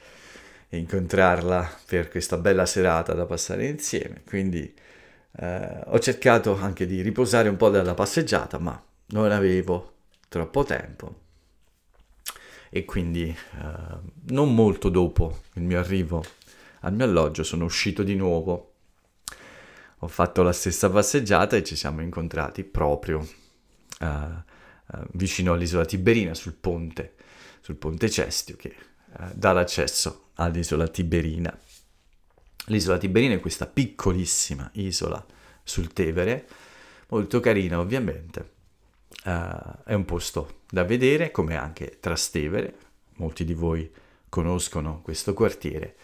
e 0.69 0.77
incontrarla 0.77 1.79
per 1.85 2.09
questa 2.09 2.37
bella 2.37 2.65
serata 2.65 3.13
da 3.13 3.25
passare 3.25 3.67
insieme. 3.67 4.23
Quindi 4.25 4.73
eh, 5.39 5.81
ho 5.85 5.99
cercato 5.99 6.57
anche 6.57 6.85
di 6.85 7.01
riposare 7.01 7.49
un 7.49 7.55
po' 7.55 7.69
dalla 7.69 7.93
passeggiata, 7.93 8.57
ma 8.59 8.81
non 9.07 9.31
avevo 9.31 9.96
troppo 10.27 10.63
tempo. 10.63 11.25
E 12.69 12.85
quindi 12.85 13.29
eh, 13.29 13.97
non 14.29 14.53
molto 14.53 14.89
dopo 14.89 15.41
il 15.53 15.63
mio 15.63 15.79
arrivo 15.79 16.23
al 16.81 16.93
mio 16.93 17.05
alloggio 17.05 17.43
sono 17.43 17.65
uscito 17.65 18.03
di 18.03 18.15
nuovo. 18.15 18.73
Ho 19.99 20.07
fatto 20.07 20.43
la 20.43 20.51
stessa 20.51 20.89
passeggiata 20.89 21.55
e 21.55 21.63
ci 21.63 21.75
siamo 21.75 22.01
incontrati 22.01 22.63
proprio 22.63 23.27
eh, 23.99 24.05
eh 24.05 25.05
vicino 25.13 25.53
all'isola 25.53 25.85
Tiberina 25.85 26.33
sul 26.33 26.53
ponte, 26.53 27.15
sul 27.61 27.75
ponte 27.75 28.09
Cestio 28.09 28.55
che 28.55 28.69
eh, 28.69 29.31
dà 29.33 29.53
l'accesso 29.53 30.29
all'isola 30.35 30.87
Tiberina. 30.87 31.57
L'isola 32.67 32.97
Tiberina 32.97 33.33
è 33.33 33.39
questa 33.39 33.65
piccolissima 33.65 34.69
isola 34.73 35.25
sul 35.63 35.93
Tevere, 35.93 36.47
molto 37.07 37.39
carina 37.39 37.79
ovviamente. 37.79 38.55
Uh, 39.23 39.83
è 39.83 39.93
un 39.93 40.05
posto 40.05 40.61
da 40.69 40.83
vedere, 40.83 41.31
come 41.31 41.55
anche 41.55 41.97
Trastevere. 41.99 42.75
Molti 43.15 43.43
di 43.43 43.53
voi 43.53 43.89
conoscono 44.29 45.01
questo 45.01 45.33
quartiere. 45.33 45.95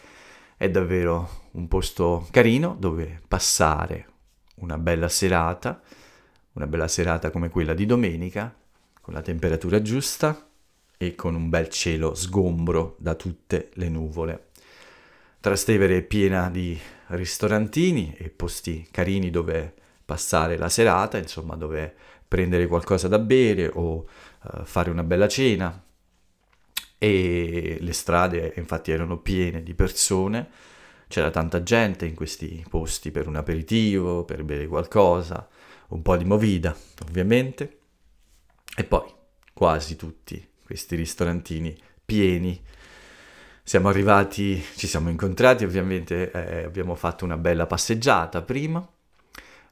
È 0.58 0.70
davvero 0.70 1.48
un 1.51 1.67
posto 1.67 2.27
carino 2.32 2.75
dove 2.77 3.22
passare 3.27 4.08
una 4.55 4.77
bella 4.77 5.10
serata, 5.10 5.82
una 6.53 6.67
bella 6.67 6.88
serata 6.88 7.29
come 7.29 7.50
quella 7.50 7.74
di 7.74 7.86
domenica, 7.86 8.53
con 9.01 9.13
la 9.13 9.22
temperatura 9.22 9.82
giusta, 9.82 10.48
e 10.98 11.15
con 11.15 11.36
un 11.36 11.50
bel 11.50 11.70
cielo 11.70 12.15
sgombro 12.15 12.96
da 12.98 13.15
tutte 13.15 13.70
le 13.74 13.89
nuvole. 13.89 14.48
Trastevere 15.39 15.98
è 15.98 16.01
piena 16.01 16.50
di 16.50 16.79
ristorantini 17.08 18.15
e 18.17 18.29
posti 18.29 18.88
carini 18.89 19.29
dove 19.29 19.74
passare 20.05 20.58
la 20.58 20.70
serata, 20.70 21.17
insomma 21.17 21.55
dove 21.55 21.96
prendere 22.34 22.66
qualcosa 22.66 23.08
da 23.08 23.20
bere 23.20 23.70
o 23.72 24.08
uh, 24.42 24.63
fare 24.63 24.90
una 24.90 25.04
bella 25.04 25.28
cena. 25.28 25.86
E 26.98 27.78
le 27.80 27.94
strade 27.94 28.54
infatti 28.56 28.90
erano 28.90 29.20
piene 29.20 29.62
di 29.62 29.75
persone, 29.75 30.50
c'era 31.08 31.30
tanta 31.30 31.62
gente 31.62 32.08
in 32.08 32.16
questi 32.16 32.66
posti 32.68 33.12
per 33.12 33.28
un 33.28 33.36
aperitivo, 33.36 34.24
per 34.24 34.44
bere 34.44 34.66
qualcosa, 34.66 35.48
un 35.90 36.02
po' 36.02 36.18
di 36.18 36.25
movida 36.25 36.75
ovviamente. 37.06 37.82
E 38.75 38.84
poi 38.84 39.13
quasi 39.54 39.96
tutti 39.96 40.44
questi 40.66 40.96
ristorantini 40.96 41.78
pieni. 42.04 42.60
Siamo 43.62 43.90
arrivati, 43.90 44.60
ci 44.75 44.88
siamo 44.88 45.12
incontrati, 45.12 45.66
ovviamente 45.66 46.32
eh, 46.32 46.63
abbiamo 46.63 46.96
fatto 46.96 47.25
una 47.25 47.38
bella 47.38 47.68
passeggiata 47.68 48.42
prima, 48.42 48.84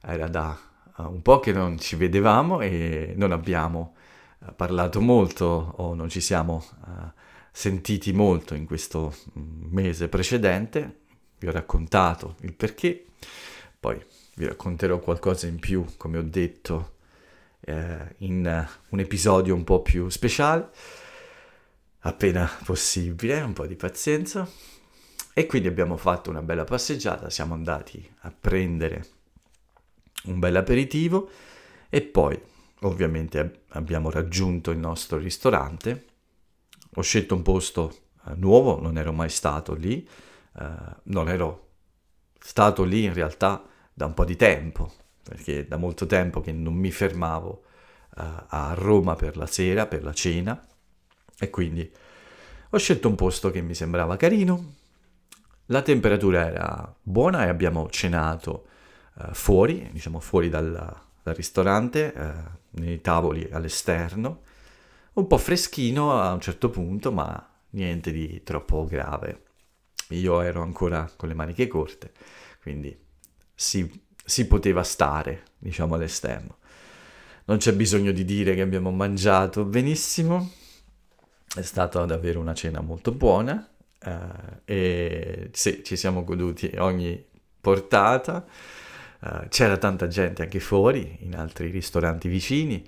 era 0.03 0.27
da 0.27 0.69
uh, 1.05 1.11
un 1.11 1.21
po' 1.21 1.39
che 1.39 1.51
non 1.51 1.79
ci 1.79 1.95
vedevamo 1.95 2.61
e 2.61 3.13
non 3.15 3.31
abbiamo 3.31 3.95
uh, 4.39 4.55
parlato 4.55 5.01
molto 5.01 5.73
o 5.77 5.93
non 5.93 6.09
ci 6.09 6.21
siamo 6.21 6.63
uh, 6.85 7.11
sentiti 7.51 8.13
molto 8.13 8.55
in 8.55 8.65
questo 8.65 9.13
mm, 9.37 9.73
mese 9.73 10.07
precedente, 10.07 10.99
vi 11.39 11.47
ho 11.47 11.51
raccontato 11.51 12.35
il 12.41 12.53
perché, 12.53 13.05
poi 13.79 14.03
vi 14.35 14.45
racconterò 14.45 14.99
qualcosa 14.99 15.47
in 15.47 15.59
più, 15.59 15.85
come 15.97 16.17
ho 16.17 16.23
detto, 16.23 16.95
eh, 17.61 18.15
in 18.19 18.67
un 18.89 18.99
episodio 18.99 19.55
un 19.55 19.63
po' 19.63 19.81
più 19.81 20.09
speciale, 20.09 20.69
appena 21.99 22.49
possibile, 22.63 23.41
un 23.41 23.53
po' 23.53 23.67
di 23.67 23.75
pazienza. 23.75 24.47
E 25.33 25.45
quindi 25.45 25.67
abbiamo 25.67 25.95
fatto 25.95 26.29
una 26.29 26.41
bella 26.41 26.65
passeggiata, 26.65 27.29
siamo 27.29 27.53
andati 27.53 28.07
a 28.21 28.33
prendere 28.37 29.05
un 30.25 30.39
bel 30.39 30.55
aperitivo 30.55 31.29
e 31.89 32.01
poi 32.01 32.39
ovviamente 32.81 33.63
abbiamo 33.69 34.09
raggiunto 34.09 34.71
il 34.71 34.77
nostro 34.77 35.17
ristorante. 35.17 36.05
Ho 36.95 37.01
scelto 37.01 37.35
un 37.35 37.41
posto 37.41 37.93
eh, 38.27 38.35
nuovo, 38.35 38.81
non 38.81 38.97
ero 38.97 39.11
mai 39.13 39.29
stato 39.29 39.73
lì, 39.73 40.07
eh, 40.57 40.65
non 41.03 41.29
ero 41.29 41.69
stato 42.39 42.83
lì 42.83 43.03
in 43.03 43.13
realtà 43.13 43.63
da 43.93 44.05
un 44.05 44.13
po' 44.13 44.25
di 44.25 44.35
tempo, 44.35 44.91
perché 45.23 45.67
da 45.67 45.77
molto 45.77 46.05
tempo 46.05 46.41
che 46.41 46.51
non 46.51 46.73
mi 46.73 46.91
fermavo 46.91 47.63
uh, 48.15 48.21
a 48.47 48.73
Roma 48.75 49.15
per 49.15 49.37
la 49.37 49.45
sera, 49.45 49.85
per 49.85 50.03
la 50.03 50.13
cena, 50.13 50.67
e 51.37 51.49
quindi 51.49 51.89
ho 52.69 52.77
scelto 52.77 53.07
un 53.07 53.15
posto 53.15 53.51
che 53.51 53.61
mi 53.61 53.75
sembrava 53.75 54.17
carino, 54.17 54.75
la 55.67 55.81
temperatura 55.81 56.47
era 56.47 56.95
buona 57.01 57.45
e 57.45 57.49
abbiamo 57.49 57.89
cenato 57.89 58.67
uh, 59.29 59.33
fuori, 59.33 59.89
diciamo 59.91 60.19
fuori 60.19 60.49
dal, 60.49 61.01
dal 61.23 61.35
ristorante, 61.35 62.13
uh, 62.15 62.79
nei 62.81 63.01
tavoli 63.01 63.47
all'esterno, 63.51 64.41
un 65.13 65.27
po' 65.27 65.37
freschino 65.37 66.19
a 66.19 66.31
un 66.33 66.41
certo 66.41 66.69
punto, 66.69 67.11
ma 67.11 67.49
niente 67.71 68.11
di 68.11 68.41
troppo 68.43 68.85
grave. 68.85 69.43
Io 70.09 70.41
ero 70.41 70.61
ancora 70.61 71.09
con 71.15 71.29
le 71.29 71.35
maniche 71.35 71.67
corte, 71.67 72.11
quindi 72.61 72.97
si 73.53 74.09
si 74.23 74.47
poteva 74.47 74.83
stare, 74.83 75.43
diciamo, 75.57 75.95
all'esterno. 75.95 76.57
Non 77.45 77.57
c'è 77.57 77.73
bisogno 77.73 78.11
di 78.11 78.23
dire 78.23 78.55
che 78.55 78.61
abbiamo 78.61 78.91
mangiato 78.91 79.65
benissimo, 79.65 80.51
è 81.53 81.61
stata 81.61 82.05
davvero 82.05 82.39
una 82.39 82.53
cena 82.53 82.79
molto 82.79 83.11
buona 83.11 83.69
eh, 83.99 84.61
e 84.63 85.49
sì, 85.51 85.83
ci 85.83 85.97
siamo 85.97 86.23
goduti 86.23 86.71
ogni 86.77 87.23
portata. 87.59 88.45
Uh, 89.21 89.47
c'era 89.49 89.77
tanta 89.77 90.07
gente 90.07 90.41
anche 90.41 90.59
fuori, 90.59 91.17
in 91.21 91.35
altri 91.35 91.69
ristoranti 91.69 92.27
vicini, 92.27 92.83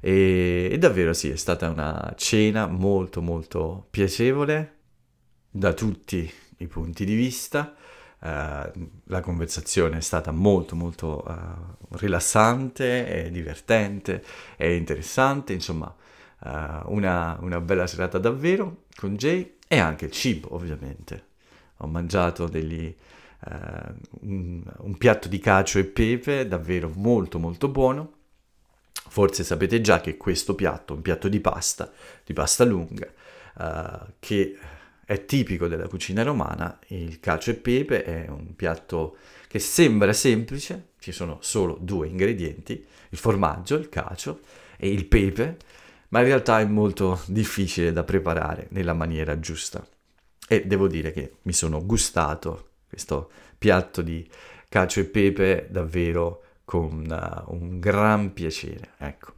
e, 0.00 0.68
e 0.70 0.78
davvero 0.78 1.12
sì, 1.12 1.30
è 1.30 1.36
stata 1.36 1.68
una 1.68 2.14
cena 2.16 2.66
molto 2.66 3.20
molto 3.20 3.86
piacevole 3.90 4.74
da 5.50 5.72
tutti 5.72 6.30
i 6.58 6.66
punti 6.66 7.04
di 7.04 7.14
vista. 7.14 7.74
Uh, 8.18 8.88
la 9.04 9.20
conversazione 9.20 9.98
è 9.98 10.00
stata 10.00 10.32
molto 10.32 10.74
molto 10.74 11.22
uh, 11.26 11.96
rilassante 11.96 13.28
divertente 13.30 14.24
e 14.56 14.74
interessante, 14.74 15.52
insomma 15.52 15.94
uh, 16.40 16.48
una, 16.86 17.36
una, 17.40 17.60
bella 17.60 17.86
serata 17.86 18.18
davvero 18.18 18.84
con 18.96 19.16
Jay 19.16 19.58
e 19.68 19.78
anche 19.78 20.06
il 20.06 20.12
cibo 20.12 20.54
ovviamente. 20.54 21.24
Ho 21.78 21.86
mangiato 21.86 22.46
degli, 22.48 22.94
un, 24.20 24.62
un 24.78 24.96
piatto 24.98 25.28
di 25.28 25.38
cacio 25.38 25.78
e 25.78 25.84
pepe 25.84 26.46
davvero 26.46 26.90
molto 26.94 27.38
molto 27.38 27.68
buono. 27.68 28.12
Forse 29.08 29.44
sapete 29.44 29.80
già 29.80 30.00
che 30.00 30.16
questo 30.16 30.54
piatto, 30.54 30.94
un 30.94 31.02
piatto 31.02 31.28
di 31.28 31.40
pasta, 31.40 31.90
di 32.24 32.32
pasta 32.32 32.64
lunga, 32.64 33.08
che 34.18 34.58
è 35.04 35.24
tipico 35.24 35.68
della 35.68 35.86
cucina 35.86 36.22
romana, 36.24 36.78
il 36.88 37.20
cacio 37.20 37.50
e 37.50 37.54
pepe 37.54 38.02
è 38.02 38.28
un 38.28 38.56
piatto 38.56 39.16
che 39.46 39.60
sembra 39.60 40.12
semplice, 40.12 40.88
ci 40.98 41.12
sono 41.12 41.38
solo 41.40 41.78
due 41.80 42.08
ingredienti, 42.08 42.84
il 43.10 43.18
formaggio, 43.18 43.76
il 43.76 43.88
cacio 43.88 44.40
e 44.76 44.90
il 44.90 45.06
pepe, 45.06 45.56
ma 46.08 46.18
in 46.18 46.26
realtà 46.26 46.60
è 46.60 46.64
molto 46.64 47.20
difficile 47.26 47.92
da 47.92 48.02
preparare 48.02 48.66
nella 48.70 48.92
maniera 48.92 49.38
giusta. 49.38 49.86
E 50.48 50.66
devo 50.66 50.88
dire 50.88 51.12
che 51.12 51.36
mi 51.42 51.52
sono 51.52 51.84
gustato 51.86 52.70
questo 52.96 53.30
piatto 53.58 54.00
di 54.00 54.28
cacio 54.68 55.00
e 55.00 55.04
pepe 55.04 55.68
davvero 55.70 56.42
con 56.64 57.06
uh, 57.08 57.52
un 57.52 57.78
gran 57.78 58.32
piacere, 58.32 58.92
ecco. 58.96 59.34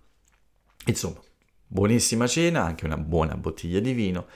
Insomma, 0.87 1.21
buonissima 1.67 2.27
cena, 2.27 2.65
anche 2.65 2.87
una 2.87 2.97
buona 2.97 3.37
bottiglia 3.37 3.81
di 3.81 3.93
vino 3.93 4.27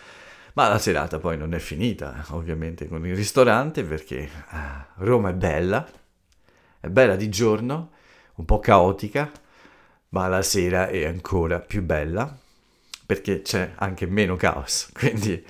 ma 0.55 0.69
la 0.69 0.79
serata 0.79 1.19
poi 1.19 1.39
non 1.39 1.55
è 1.55 1.59
finita, 1.59 2.27
ovviamente, 2.31 2.87
con 2.87 3.07
il 3.07 3.17
ristorante 3.17 3.85
perché 3.85 4.29
ah, 4.49 4.87
Roma 4.97 5.31
è 5.31 5.35
bella, 5.35 5.89
è 6.79 6.89
bella 6.89 7.17
di 7.17 7.31
giorno, 7.31 7.93
un 8.35 8.45
po' 8.45 8.59
caotica, 8.59 9.31
ma 10.11 10.29
la 10.29 10.43
sera 10.43 10.89
è 10.89 11.05
ancora 11.05 11.59
più 11.59 11.83
bella 11.83 12.37
perché 13.07 13.41
c'è 13.41 13.73
anche 13.77 14.05
meno 14.05 14.37
caos. 14.37 14.91
Quindi 14.93 15.43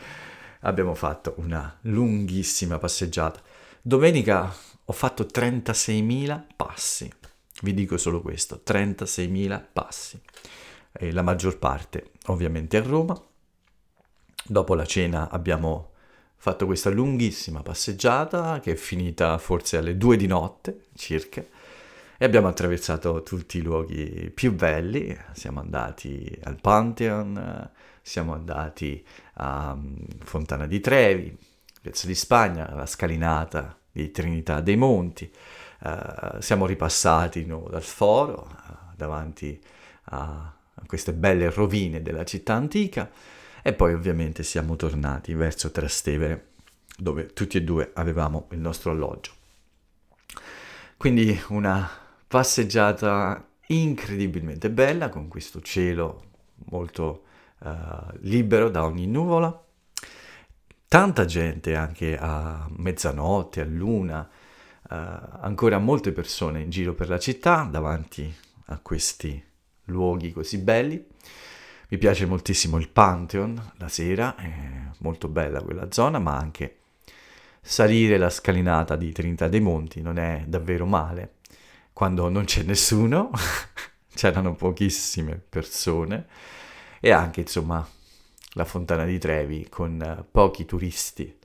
abbiamo 0.60 0.94
fatto 0.94 1.34
una 1.38 1.76
lunghissima 1.82 2.78
passeggiata. 2.78 3.40
Domenica 3.82 4.54
ho 4.84 4.92
fatto 4.92 5.24
36.000 5.24 6.44
passi. 6.56 7.12
Vi 7.62 7.74
dico 7.74 7.96
solo 7.96 8.20
questo, 8.20 8.62
36.000 8.64 9.64
passi. 9.72 10.20
E 10.92 11.12
la 11.12 11.22
maggior 11.22 11.58
parte 11.58 12.12
ovviamente 12.26 12.76
a 12.76 12.82
Roma, 12.82 13.20
Dopo 14.44 14.74
la 14.74 14.84
cena 14.84 15.30
abbiamo 15.30 15.90
fatto 16.36 16.66
questa 16.66 16.90
lunghissima 16.90 17.62
passeggiata 17.62 18.58
che 18.58 18.72
è 18.72 18.74
finita 18.74 19.38
forse 19.38 19.76
alle 19.76 19.96
due 19.96 20.16
di 20.16 20.26
notte 20.26 20.86
circa 20.96 21.40
e 22.16 22.24
abbiamo 22.24 22.48
attraversato 22.48 23.22
tutti 23.22 23.58
i 23.58 23.62
luoghi 23.62 24.30
più 24.34 24.52
belli, 24.52 25.16
siamo 25.32 25.60
andati 25.60 26.38
al 26.42 26.60
Pantheon, 26.60 27.70
siamo 28.00 28.32
andati 28.34 29.04
a 29.34 29.74
mm, 29.74 29.96
Fontana 30.24 30.66
di 30.66 30.80
Trevi, 30.80 31.36
Piazza 31.80 32.06
di 32.06 32.14
Spagna, 32.14 32.72
la 32.74 32.86
scalinata 32.86 33.76
di 33.92 34.10
Trinità 34.10 34.60
dei 34.60 34.76
Monti, 34.76 35.30
uh, 35.82 36.40
siamo 36.40 36.66
ripassati 36.66 37.44
no, 37.44 37.66
dal 37.70 37.82
foro 37.82 38.48
uh, 38.48 38.96
davanti 38.96 39.60
a, 40.04 40.52
queste 40.86 41.12
belle 41.12 41.50
rovine 41.50 42.02
della 42.02 42.24
città 42.24 42.54
antica 42.54 43.10
e 43.62 43.72
poi 43.72 43.92
ovviamente 43.92 44.42
siamo 44.42 44.74
tornati 44.74 45.34
verso 45.34 45.70
Trastevere, 45.70 46.48
dove 46.96 47.32
tutti 47.32 47.58
e 47.58 47.62
due 47.62 47.92
avevamo 47.94 48.48
il 48.50 48.58
nostro 48.58 48.90
alloggio. 48.90 49.32
Quindi 50.96 51.40
una 51.48 51.88
passeggiata 52.26 53.46
incredibilmente 53.68 54.70
bella 54.70 55.08
con 55.08 55.28
questo 55.28 55.60
cielo 55.60 56.30
molto 56.70 57.24
uh, 57.60 57.70
libero 58.20 58.68
da 58.68 58.84
ogni 58.84 59.06
nuvola. 59.06 59.61
Tanta 60.92 61.24
gente 61.24 61.74
anche 61.74 62.18
a 62.18 62.68
mezzanotte, 62.76 63.62
a 63.62 63.64
luna, 63.64 64.28
uh, 64.90 64.94
ancora 65.40 65.78
molte 65.78 66.12
persone 66.12 66.60
in 66.60 66.68
giro 66.68 66.92
per 66.92 67.08
la 67.08 67.18
città 67.18 67.62
davanti 67.62 68.30
a 68.66 68.78
questi 68.78 69.42
luoghi 69.84 70.32
così 70.32 70.58
belli. 70.58 71.02
Mi 71.88 71.96
piace 71.96 72.26
moltissimo 72.26 72.76
il 72.76 72.90
Pantheon 72.90 73.72
la 73.78 73.88
sera, 73.88 74.36
è 74.36 74.90
molto 74.98 75.28
bella 75.28 75.62
quella 75.62 75.90
zona, 75.90 76.18
ma 76.18 76.36
anche 76.36 76.80
salire 77.62 78.18
la 78.18 78.28
scalinata 78.28 78.94
di 78.94 79.12
Trinità 79.12 79.48
dei 79.48 79.60
Monti 79.60 80.02
non 80.02 80.18
è 80.18 80.44
davvero 80.46 80.84
male. 80.84 81.36
Quando 81.94 82.28
non 82.28 82.44
c'è 82.44 82.64
nessuno, 82.64 83.30
c'erano 84.14 84.54
pochissime 84.56 85.40
persone 85.48 86.26
e 87.00 87.12
anche 87.12 87.40
insomma 87.40 87.82
la 88.52 88.64
Fontana 88.64 89.04
di 89.04 89.18
Trevi 89.18 89.68
con 89.68 90.26
pochi 90.30 90.64
turisti 90.64 91.38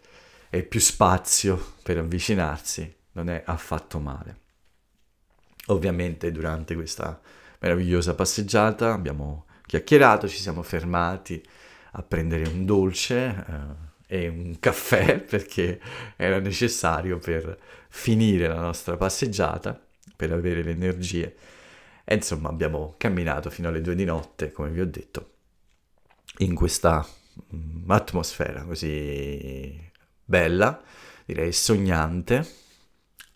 e 0.50 0.64
più 0.64 0.80
spazio 0.80 1.74
per 1.84 1.98
avvicinarsi 1.98 2.96
non 3.14 3.30
è 3.30 3.42
affatto 3.46 4.00
male. 4.00 4.40
Ovviamente 5.68 6.32
durante 6.32 6.76
questa 6.76 7.20
meravigliosa 7.60 8.16
passeggiata 8.16 8.94
abbiamo 8.94 9.46
chiacchierato, 9.66 10.28
ci 10.28 10.38
siamo 10.38 10.62
fermati 10.64 11.44
a 11.92 12.04
prendere 12.04 12.48
un 12.48 12.66
dolce 12.66 13.46
eh, 14.08 14.24
e 14.24 14.28
un 14.28 14.60
caffè 14.60 15.20
perché 15.24 15.80
era 16.16 16.40
necessario 16.40 17.18
per 17.18 17.58
finire 17.90 18.48
la 18.48 18.60
nostra 18.60 18.96
passeggiata, 18.96 19.80
per 20.16 20.32
avere 20.32 20.64
le 20.64 20.72
energie. 20.72 21.36
E 22.06 22.16
insomma 22.16 22.50
abbiamo 22.50 22.96
camminato 22.98 23.50
fino 23.50 23.68
alle 23.68 23.82
due 23.82 23.96
di 23.96 24.06
notte, 24.06 24.52
come 24.52 24.70
vi 24.70 24.80
ho 24.80 24.88
detto, 24.88 25.32
in 26.40 26.56
questa 26.56 27.06
mm, 27.56 27.90
atmosfera 27.90 28.64
così 28.64 29.80
bella, 30.24 30.82
direi 31.26 31.52
sognante. 31.52 32.46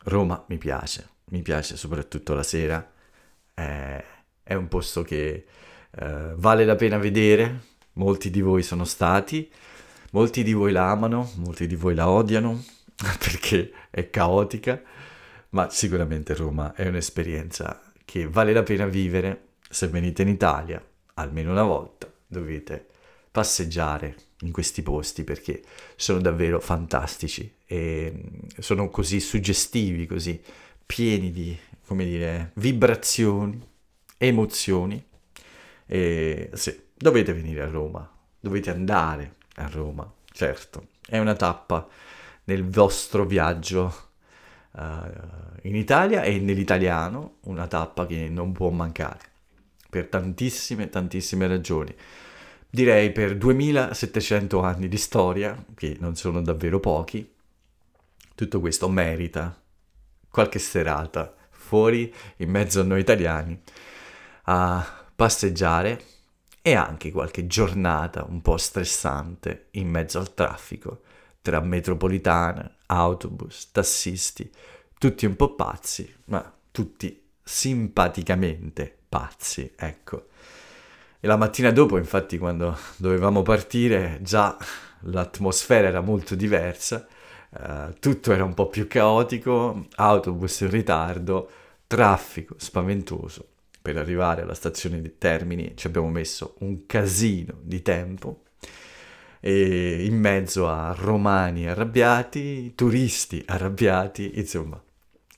Roma 0.04 0.44
mi 0.48 0.58
piace, 0.58 1.08
mi 1.26 1.42
piace 1.42 1.78
soprattutto 1.78 2.34
la 2.34 2.44
sera, 2.44 2.92
è, 3.54 4.04
è 4.44 4.54
un 4.54 4.68
posto 4.68 5.04
che 5.04 5.46
Uh, 5.92 6.36
vale 6.36 6.64
la 6.64 6.76
pena 6.76 6.98
vedere, 6.98 7.64
molti 7.94 8.30
di 8.30 8.40
voi 8.40 8.64
sono 8.64 8.86
stati, 8.86 9.52
molti 10.12 10.42
di 10.42 10.54
voi 10.54 10.72
la 10.72 10.90
amano, 10.90 11.30
molti 11.36 11.68
di 11.68 11.76
voi 11.76 11.96
la 11.96 12.10
odiano 12.10 12.64
perché 13.20 13.74
è 13.90 14.10
caotica, 14.10 14.82
ma 15.50 15.70
sicuramente 15.70 16.34
Roma 16.34 16.74
è 16.76 16.88
un'esperienza 16.88 17.82
che 18.06 18.26
vale 18.26 18.54
la 18.54 18.64
pena 18.64 18.86
vivere. 18.86 19.48
Se 19.70 19.88
venite 19.88 20.22
in 20.22 20.30
Italia, 20.30 20.82
almeno 21.16 21.52
una 21.52 21.64
volta 21.64 22.10
dovete 22.26 22.88
passeggiare 23.32 24.16
in 24.42 24.52
questi 24.52 24.82
posti 24.82 25.24
perché 25.24 25.64
sono 25.96 26.20
davvero 26.20 26.60
fantastici 26.60 27.52
e 27.66 28.12
mm, 28.14 28.48
sono 28.60 28.90
così 28.90 29.20
suggestivi, 29.20 30.06
così 30.06 30.42
pieni 30.86 31.32
di, 31.32 31.58
come 31.86 32.06
dire, 32.06 32.52
vibrazioni, 32.56 33.60
emozioni 34.18 35.04
e 35.86 36.50
sì, 36.54 36.82
dovete 36.94 37.34
venire 37.34 37.62
a 37.62 37.70
Roma, 37.70 38.10
dovete 38.40 38.70
andare 38.70 39.36
a 39.56 39.68
Roma, 39.68 40.12
certo. 40.32 40.88
È 41.06 41.18
una 41.18 41.36
tappa 41.36 41.88
nel 42.46 42.68
vostro 42.68 43.26
viaggio 43.26 44.10
uh, 44.72 44.82
in 45.64 45.76
Italia 45.76 46.24
e 46.24 46.40
nell'italiano, 46.40 47.38
una 47.42 47.68
tappa 47.68 48.06
che 48.06 48.30
non 48.30 48.52
può 48.52 48.70
mancare, 48.70 49.20
per 49.90 50.08
tantissime, 50.08 50.90
tantissime 50.90 51.48
ragioni. 51.48 51.94
Direi 52.74 53.12
per 53.12 53.36
2700 53.36 54.62
anni 54.62 54.88
di 54.88 54.96
storia, 54.96 55.62
che 55.76 55.98
non 56.00 56.16
sono 56.16 56.42
davvero 56.42 56.80
pochi, 56.80 57.30
tutto 58.34 58.62
questo 58.62 58.88
merita 58.88 59.62
qualche 60.30 60.58
serata 60.58 61.36
fuori 61.50 62.14
in 62.38 62.50
mezzo 62.50 62.80
a 62.80 62.84
noi 62.84 63.02
italiani 63.02 63.62
a 64.44 65.06
passeggiare 65.14 66.02
e 66.62 66.74
anche 66.74 67.12
qualche 67.12 67.46
giornata 67.46 68.24
un 68.24 68.42
po' 68.42 68.56
stressante 68.56 69.68
in 69.72 69.90
mezzo 69.90 70.18
al 70.18 70.34
traffico 70.34 71.02
tra 71.42 71.60
metropolitana, 71.60 72.78
autobus, 72.86 73.72
tassisti, 73.72 74.50
tutti 74.98 75.26
un 75.26 75.36
po' 75.36 75.56
pazzi, 75.56 76.10
ma 76.26 76.54
tutti 76.72 77.22
simpaticamente 77.44 78.96
pazzi, 79.10 79.74
ecco. 79.76 80.28
E 81.24 81.28
la 81.28 81.38
mattina 81.38 81.70
dopo, 81.70 81.98
infatti, 81.98 82.40
quando 82.40 82.76
dovevamo 82.98 83.44
partire, 83.44 84.18
già 84.24 84.58
l'atmosfera 85.02 85.88
era 85.88 86.02
molto 86.02 86.34
diversa, 86.34 87.08
uh, 87.52 87.94
tutto 88.00 88.32
era 88.32 88.44
un 88.44 88.56
po' 88.56 88.68
più 88.68 88.88
caotico, 88.88 89.86
autobus 89.98 90.62
in 90.62 90.72
ritardo, 90.72 91.50
traffico 91.86 92.56
spaventoso. 92.58 93.46
Per 93.80 93.98
arrivare 93.98 94.42
alla 94.42 94.56
stazione 94.56 95.00
di 95.00 95.18
Termini, 95.20 95.74
ci 95.76 95.86
abbiamo 95.86 96.10
messo 96.10 96.56
un 96.60 96.88
casino 96.88 97.54
di 97.62 97.84
tempo 97.84 98.42
e 99.40 100.06
in 100.06 100.20
mezzo 100.20 100.68
a 100.68 100.96
romani 100.98 101.68
arrabbiati, 101.68 102.74
turisti 102.74 103.44
arrabbiati, 103.46 104.40
insomma, 104.40 104.82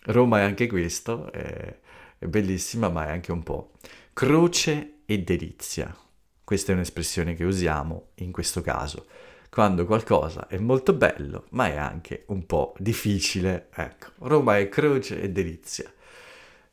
Roma 0.05 0.39
è 0.39 0.43
anche 0.43 0.67
questo, 0.67 1.29
è, 1.31 1.75
è 2.19 2.25
bellissima, 2.25 2.89
ma 2.89 3.07
è 3.07 3.11
anche 3.11 3.31
un 3.33 3.43
po' 3.43 3.71
croce 4.13 4.92
e 5.05 5.19
delizia. 5.19 5.95
Questa 6.43 6.71
è 6.71 6.75
un'espressione 6.75 7.35
che 7.35 7.43
usiamo 7.43 8.09
in 8.15 8.31
questo 8.31 8.61
caso, 8.61 9.07
quando 9.49 9.85
qualcosa 9.85 10.47
è 10.47 10.57
molto 10.57 10.93
bello, 10.93 11.45
ma 11.51 11.67
è 11.67 11.75
anche 11.75 12.23
un 12.27 12.45
po' 12.45 12.73
difficile. 12.79 13.67
Ecco, 13.73 14.11
Roma 14.19 14.57
è 14.57 14.67
croce 14.67 15.21
e 15.21 15.29
delizia. 15.29 15.91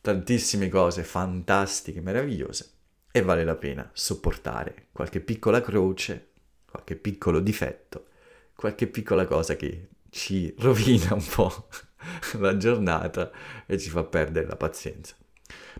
Tantissime 0.00 0.68
cose 0.68 1.04
fantastiche, 1.04 2.00
meravigliose, 2.00 2.70
e 3.12 3.22
vale 3.22 3.44
la 3.44 3.56
pena 3.56 3.88
sopportare 3.92 4.86
qualche 4.92 5.20
piccola 5.20 5.60
croce, 5.60 6.30
qualche 6.70 6.96
piccolo 6.96 7.40
difetto, 7.40 8.06
qualche 8.54 8.86
piccola 8.86 9.26
cosa 9.26 9.56
che 9.56 9.88
ci 10.10 10.54
rovina 10.58 11.14
un 11.14 11.26
po' 11.34 11.68
la 12.38 12.56
giornata 12.56 13.30
e 13.66 13.78
ci 13.78 13.90
fa 13.90 14.04
perdere 14.04 14.46
la 14.46 14.56
pazienza. 14.56 15.14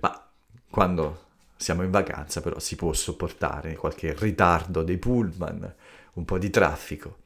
Ma 0.01 0.31
quando 0.69 1.29
siamo 1.61 1.83
in 1.83 1.91
vacanza 1.91 2.41
però 2.41 2.59
si 2.59 2.75
può 2.75 2.91
sopportare 2.95 3.77
qualche 3.77 4.15
ritardo 4.19 4.83
dei 4.83 4.97
pullman, 4.97 5.75
un 6.15 6.25
po' 6.25 6.39
di 6.39 6.49
traffico 6.49 7.19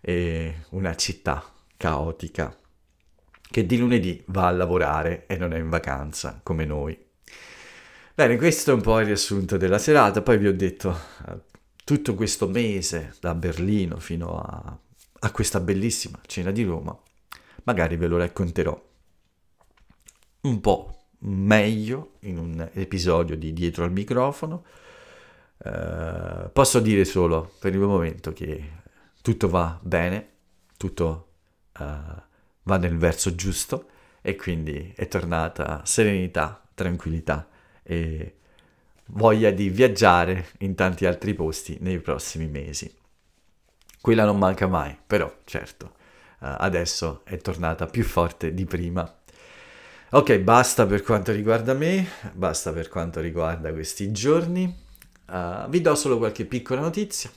e 0.00 0.66
una 0.70 0.94
città 0.94 1.44
caotica 1.76 2.56
che 3.50 3.66
di 3.66 3.76
lunedì 3.76 4.22
va 4.26 4.46
a 4.46 4.52
lavorare 4.52 5.26
e 5.26 5.36
non 5.36 5.52
è 5.52 5.58
in 5.58 5.68
vacanza 5.68 6.40
come 6.42 6.64
noi. 6.64 6.96
Bene, 8.14 8.36
questo 8.36 8.70
è 8.70 8.74
un 8.74 8.80
po' 8.80 9.00
il 9.00 9.06
riassunto 9.06 9.56
della 9.56 9.78
serata, 9.78 10.22
poi 10.22 10.38
vi 10.38 10.46
ho 10.46 10.54
detto 10.54 10.96
eh, 11.26 11.40
tutto 11.84 12.14
questo 12.14 12.46
mese 12.46 13.14
da 13.18 13.34
Berlino 13.34 13.98
fino 13.98 14.38
a, 14.38 14.78
a 15.18 15.30
questa 15.32 15.58
bellissima 15.58 16.20
cena 16.26 16.52
di 16.52 16.62
Roma, 16.62 16.96
magari 17.64 17.96
ve 17.96 18.06
lo 18.06 18.18
racconterò 18.18 18.92
un 20.42 20.60
po' 20.60 20.93
meglio 21.24 22.12
in 22.20 22.38
un 22.38 22.68
episodio 22.72 23.36
di 23.36 23.52
Dietro 23.52 23.84
al 23.84 23.92
microfono. 23.92 24.64
Uh, 25.56 26.50
posso 26.52 26.80
dire 26.80 27.04
solo 27.04 27.54
per 27.58 27.72
il 27.72 27.80
momento 27.80 28.32
che 28.32 28.82
tutto 29.22 29.48
va 29.48 29.78
bene, 29.80 30.28
tutto 30.76 31.28
uh, 31.78 31.84
va 32.62 32.76
nel 32.76 32.98
verso 32.98 33.34
giusto 33.34 33.88
e 34.20 34.36
quindi 34.36 34.92
è 34.96 35.06
tornata 35.08 35.82
serenità, 35.84 36.62
tranquillità 36.74 37.48
e 37.82 38.38
voglia 39.06 39.50
di 39.50 39.68
viaggiare 39.68 40.48
in 40.58 40.74
tanti 40.74 41.06
altri 41.06 41.34
posti 41.34 41.78
nei 41.80 42.00
prossimi 42.00 42.48
mesi. 42.48 42.92
Quella 44.00 44.24
non 44.24 44.36
manca 44.36 44.66
mai, 44.66 44.98
però 45.06 45.32
certo, 45.44 45.86
uh, 46.40 46.56
adesso 46.58 47.22
è 47.24 47.38
tornata 47.38 47.86
più 47.86 48.04
forte 48.04 48.52
di 48.52 48.66
prima 48.66 49.22
Ok, 50.14 50.38
basta 50.38 50.86
per 50.86 51.02
quanto 51.02 51.32
riguarda 51.32 51.74
me, 51.74 52.06
basta 52.34 52.72
per 52.72 52.88
quanto 52.88 53.20
riguarda 53.20 53.72
questi 53.72 54.12
giorni. 54.12 54.72
Uh, 55.26 55.68
vi 55.68 55.80
do 55.80 55.96
solo 55.96 56.18
qualche 56.18 56.44
piccola 56.44 56.82
notizia, 56.82 57.28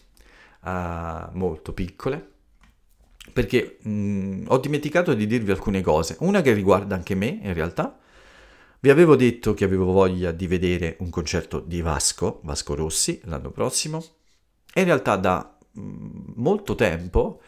uh, 0.62 1.36
molto 1.36 1.74
piccole, 1.74 2.34
perché 3.34 3.80
mh, 3.82 3.90
mm, 3.90 4.44
ho 4.50 4.60
dimenticato 4.60 5.16
di 5.16 5.26
dirvi 5.26 5.50
alcune 5.50 5.82
cose. 5.82 6.18
Una 6.20 6.42
che 6.42 6.54
riguarda 6.54 6.94
anche 6.94 7.16
me, 7.16 7.40
in 7.42 7.56
realtà. 7.56 7.98
Vi 8.80 8.92
avevo 8.92 9.16
detto 9.16 9.56
che 9.56 9.64
avevo 9.64 9.86
voglia 9.86 10.32
di 10.32 10.46
vedere 10.46 10.98
un 11.00 11.10
concerto 11.10 11.60
di 11.60 11.82
Vasco, 11.82 12.42
Vasco 12.44 12.76
Rossi, 12.76 13.20
l'anno 13.24 13.50
prossimo. 13.50 14.06
E 14.72 14.82
in 14.82 14.86
realtà 14.86 15.16
da 15.16 15.58
mh, 15.72 15.82
mm, 15.82 16.10
molto 16.36 16.76
tempo 16.76 17.42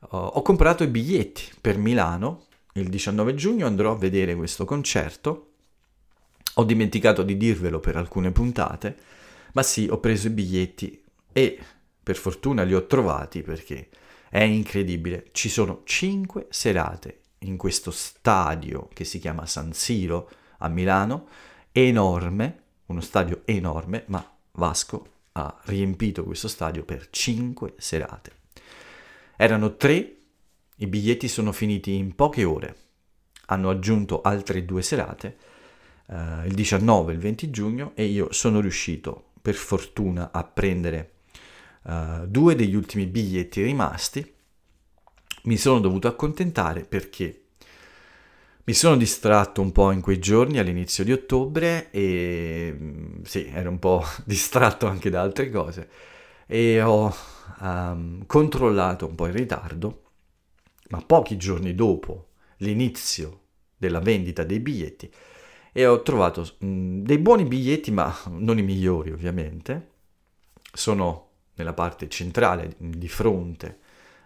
uh, 0.00 0.06
ho 0.16 0.42
comprato 0.42 0.82
i 0.82 0.88
biglietti 0.88 1.52
per 1.60 1.78
Milano 1.78 2.45
il 2.80 2.88
19 2.88 3.34
giugno 3.34 3.66
andrò 3.66 3.92
a 3.92 3.96
vedere 3.96 4.34
questo 4.34 4.64
concerto. 4.64 5.52
Ho 6.54 6.64
dimenticato 6.64 7.22
di 7.22 7.36
dirvelo 7.36 7.80
per 7.80 7.96
alcune 7.96 8.32
puntate, 8.32 8.96
ma 9.52 9.62
sì, 9.62 9.88
ho 9.90 9.98
preso 9.98 10.28
i 10.28 10.30
biglietti 10.30 11.02
e 11.32 11.58
per 12.02 12.16
fortuna 12.16 12.62
li 12.62 12.74
ho 12.74 12.86
trovati 12.86 13.42
perché 13.42 13.88
è 14.28 14.42
incredibile. 14.42 15.28
Ci 15.32 15.48
sono 15.48 15.82
5 15.84 16.46
serate 16.50 17.20
in 17.40 17.56
questo 17.56 17.90
stadio 17.90 18.88
che 18.92 19.04
si 19.04 19.18
chiama 19.18 19.46
San 19.46 19.72
Siro 19.72 20.30
a 20.58 20.68
Milano, 20.68 21.28
enorme, 21.72 22.62
uno 22.86 23.00
stadio 23.00 23.42
enorme, 23.44 24.04
ma 24.06 24.24
Vasco 24.52 25.06
ha 25.32 25.60
riempito 25.64 26.24
questo 26.24 26.48
stadio 26.48 26.84
per 26.84 27.08
5 27.10 27.74
serate. 27.76 28.32
Erano 29.36 29.76
tre 29.76 30.15
i 30.76 30.86
biglietti 30.86 31.28
sono 31.28 31.52
finiti 31.52 31.94
in 31.94 32.14
poche 32.14 32.44
ore. 32.44 32.76
Hanno 33.46 33.70
aggiunto 33.70 34.20
altre 34.22 34.64
due 34.64 34.82
serate, 34.82 35.36
eh, 36.08 36.46
il 36.46 36.54
19 36.54 37.12
e 37.12 37.14
il 37.14 37.20
20 37.20 37.50
giugno, 37.50 37.92
e 37.94 38.04
io 38.04 38.32
sono 38.32 38.60
riuscito, 38.60 39.30
per 39.40 39.54
fortuna, 39.54 40.30
a 40.32 40.44
prendere 40.44 41.12
eh, 41.86 42.24
due 42.26 42.54
degli 42.54 42.74
ultimi 42.74 43.06
biglietti 43.06 43.62
rimasti. 43.62 44.34
Mi 45.44 45.56
sono 45.56 45.80
dovuto 45.80 46.08
accontentare 46.08 46.82
perché 46.82 47.42
mi 48.64 48.74
sono 48.74 48.96
distratto 48.96 49.60
un 49.60 49.70
po' 49.70 49.92
in 49.92 50.00
quei 50.00 50.18
giorni 50.18 50.58
all'inizio 50.58 51.04
di 51.04 51.12
ottobre 51.12 51.88
e 51.92 52.76
mm, 52.76 53.22
sì, 53.22 53.46
ero 53.46 53.70
un 53.70 53.78
po' 53.78 54.04
distratto 54.26 54.88
anche 54.88 55.08
da 55.08 55.20
altre 55.22 55.50
cose 55.50 55.88
e 56.46 56.82
ho 56.82 57.14
um, 57.60 58.26
controllato 58.26 59.06
un 59.06 59.14
po' 59.14 59.26
in 59.26 59.32
ritardo 59.32 60.05
ma 60.88 61.00
pochi 61.00 61.36
giorni 61.36 61.74
dopo 61.74 62.28
l'inizio 62.58 63.40
della 63.76 64.00
vendita 64.00 64.44
dei 64.44 64.60
biglietti 64.60 65.12
e 65.72 65.86
ho 65.86 66.02
trovato 66.02 66.48
mh, 66.58 67.02
dei 67.02 67.18
buoni 67.18 67.44
biglietti, 67.44 67.90
ma 67.90 68.14
non 68.28 68.58
i 68.58 68.62
migliori 68.62 69.12
ovviamente. 69.12 69.90
Sono 70.72 71.28
nella 71.54 71.74
parte 71.74 72.08
centrale, 72.08 72.74
di 72.78 73.08
fronte 73.08 73.78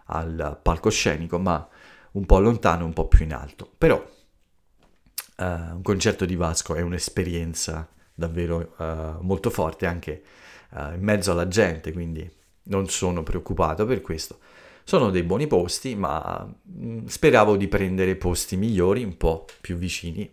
al 0.05 0.59
palcoscenico, 0.61 1.37
ma 1.39 1.67
un 2.11 2.25
po' 2.25 2.39
lontano, 2.39 2.85
un 2.85 2.93
po' 2.93 3.07
più 3.07 3.25
in 3.25 3.33
alto. 3.33 3.69
Però 3.77 3.95
uh, 3.97 5.43
un 5.43 5.81
concerto 5.81 6.25
di 6.25 6.35
Vasco 6.35 6.75
è 6.75 6.81
un'esperienza 6.81 7.87
davvero 8.13 8.75
uh, 8.77 9.21
molto 9.21 9.49
forte 9.49 9.85
anche 9.85 10.23
uh, 10.71 10.93
in 10.93 11.01
mezzo 11.01 11.31
alla 11.31 11.47
gente, 11.47 11.93
quindi 11.93 12.29
non 12.63 12.87
sono 12.89 13.23
preoccupato 13.23 13.85
per 13.85 14.01
questo. 14.01 14.39
Sono 14.83 15.09
dei 15.09 15.23
buoni 15.23 15.47
posti, 15.47 15.95
ma 15.95 16.47
mm, 16.69 17.05
speravo 17.05 17.55
di 17.55 17.67
prendere 17.67 18.15
posti 18.15 18.57
migliori, 18.57 19.03
un 19.03 19.17
po' 19.17 19.45
più 19.61 19.77
vicini, 19.77 20.29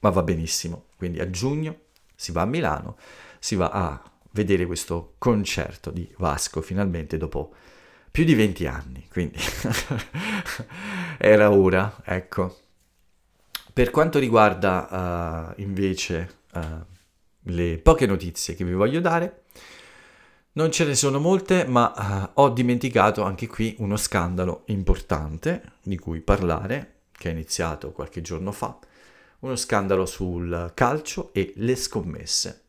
ma 0.00 0.10
va 0.10 0.22
benissimo. 0.22 0.86
Quindi 0.96 1.20
a 1.20 1.30
giugno 1.30 1.76
si 2.14 2.32
va 2.32 2.42
a 2.42 2.46
Milano, 2.46 2.96
si 3.38 3.54
va 3.54 3.70
a 3.70 4.02
vedere 4.32 4.66
questo 4.66 5.14
concerto 5.18 5.90
di 5.90 6.08
Vasco 6.18 6.60
finalmente 6.60 7.16
dopo 7.16 7.52
più 8.10 8.24
di 8.24 8.34
20 8.34 8.66
anni, 8.66 9.06
quindi 9.10 9.38
era 11.18 11.50
ora, 11.50 12.00
ecco. 12.04 12.58
Per 13.72 13.90
quanto 13.90 14.18
riguarda 14.18 15.54
uh, 15.56 15.60
invece 15.60 16.38
uh, 16.54 16.84
le 17.44 17.78
poche 17.78 18.06
notizie 18.06 18.54
che 18.54 18.64
vi 18.64 18.72
voglio 18.72 19.00
dare, 19.00 19.39
non 20.52 20.72
ce 20.72 20.84
ne 20.84 20.94
sono 20.94 21.20
molte, 21.20 21.64
ma 21.64 22.30
uh, 22.34 22.40
ho 22.42 22.48
dimenticato 22.50 23.22
anche 23.22 23.46
qui 23.46 23.76
uno 23.78 23.96
scandalo 23.96 24.62
importante 24.66 25.74
di 25.82 25.96
cui 25.96 26.20
parlare, 26.20 27.02
che 27.12 27.28
è 27.28 27.32
iniziato 27.32 27.92
qualche 27.92 28.20
giorno 28.20 28.50
fa, 28.50 28.76
uno 29.40 29.54
scandalo 29.54 30.06
sul 30.06 30.72
calcio 30.74 31.32
e 31.32 31.52
le 31.56 31.76
scommesse. 31.76 32.64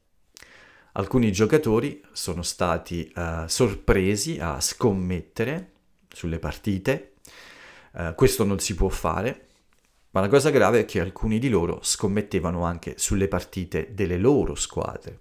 Alcuni 0.94 1.32
giocatori 1.32 2.04
sono 2.12 2.44
stati 2.44 3.12
uh, 3.16 3.48
sorpresi 3.48 4.38
a 4.40 4.60
scommettere 4.60 5.72
sulle 6.08 6.38
partite, 6.38 7.14
uh, 7.94 8.14
questo 8.14 8.44
non 8.44 8.60
si 8.60 8.76
può 8.76 8.90
fare, 8.90 9.48
ma 10.12 10.20
la 10.20 10.28
cosa 10.28 10.50
grave 10.50 10.82
è 10.82 10.86
che 10.86 11.00
alcuni 11.00 11.40
di 11.40 11.50
loro 11.50 11.80
scommettevano 11.82 12.64
anche 12.64 12.96
sulle 12.98 13.28
partite 13.28 13.94
delle 13.94 14.18
loro 14.18 14.54
squadre. 14.54 15.20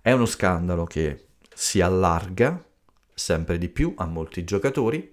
È 0.00 0.12
uno 0.12 0.26
scandalo 0.26 0.84
che 0.84 1.26
si 1.54 1.80
allarga 1.80 2.62
sempre 3.14 3.58
di 3.58 3.68
più 3.68 3.94
a 3.96 4.06
molti 4.06 4.44
giocatori. 4.44 5.12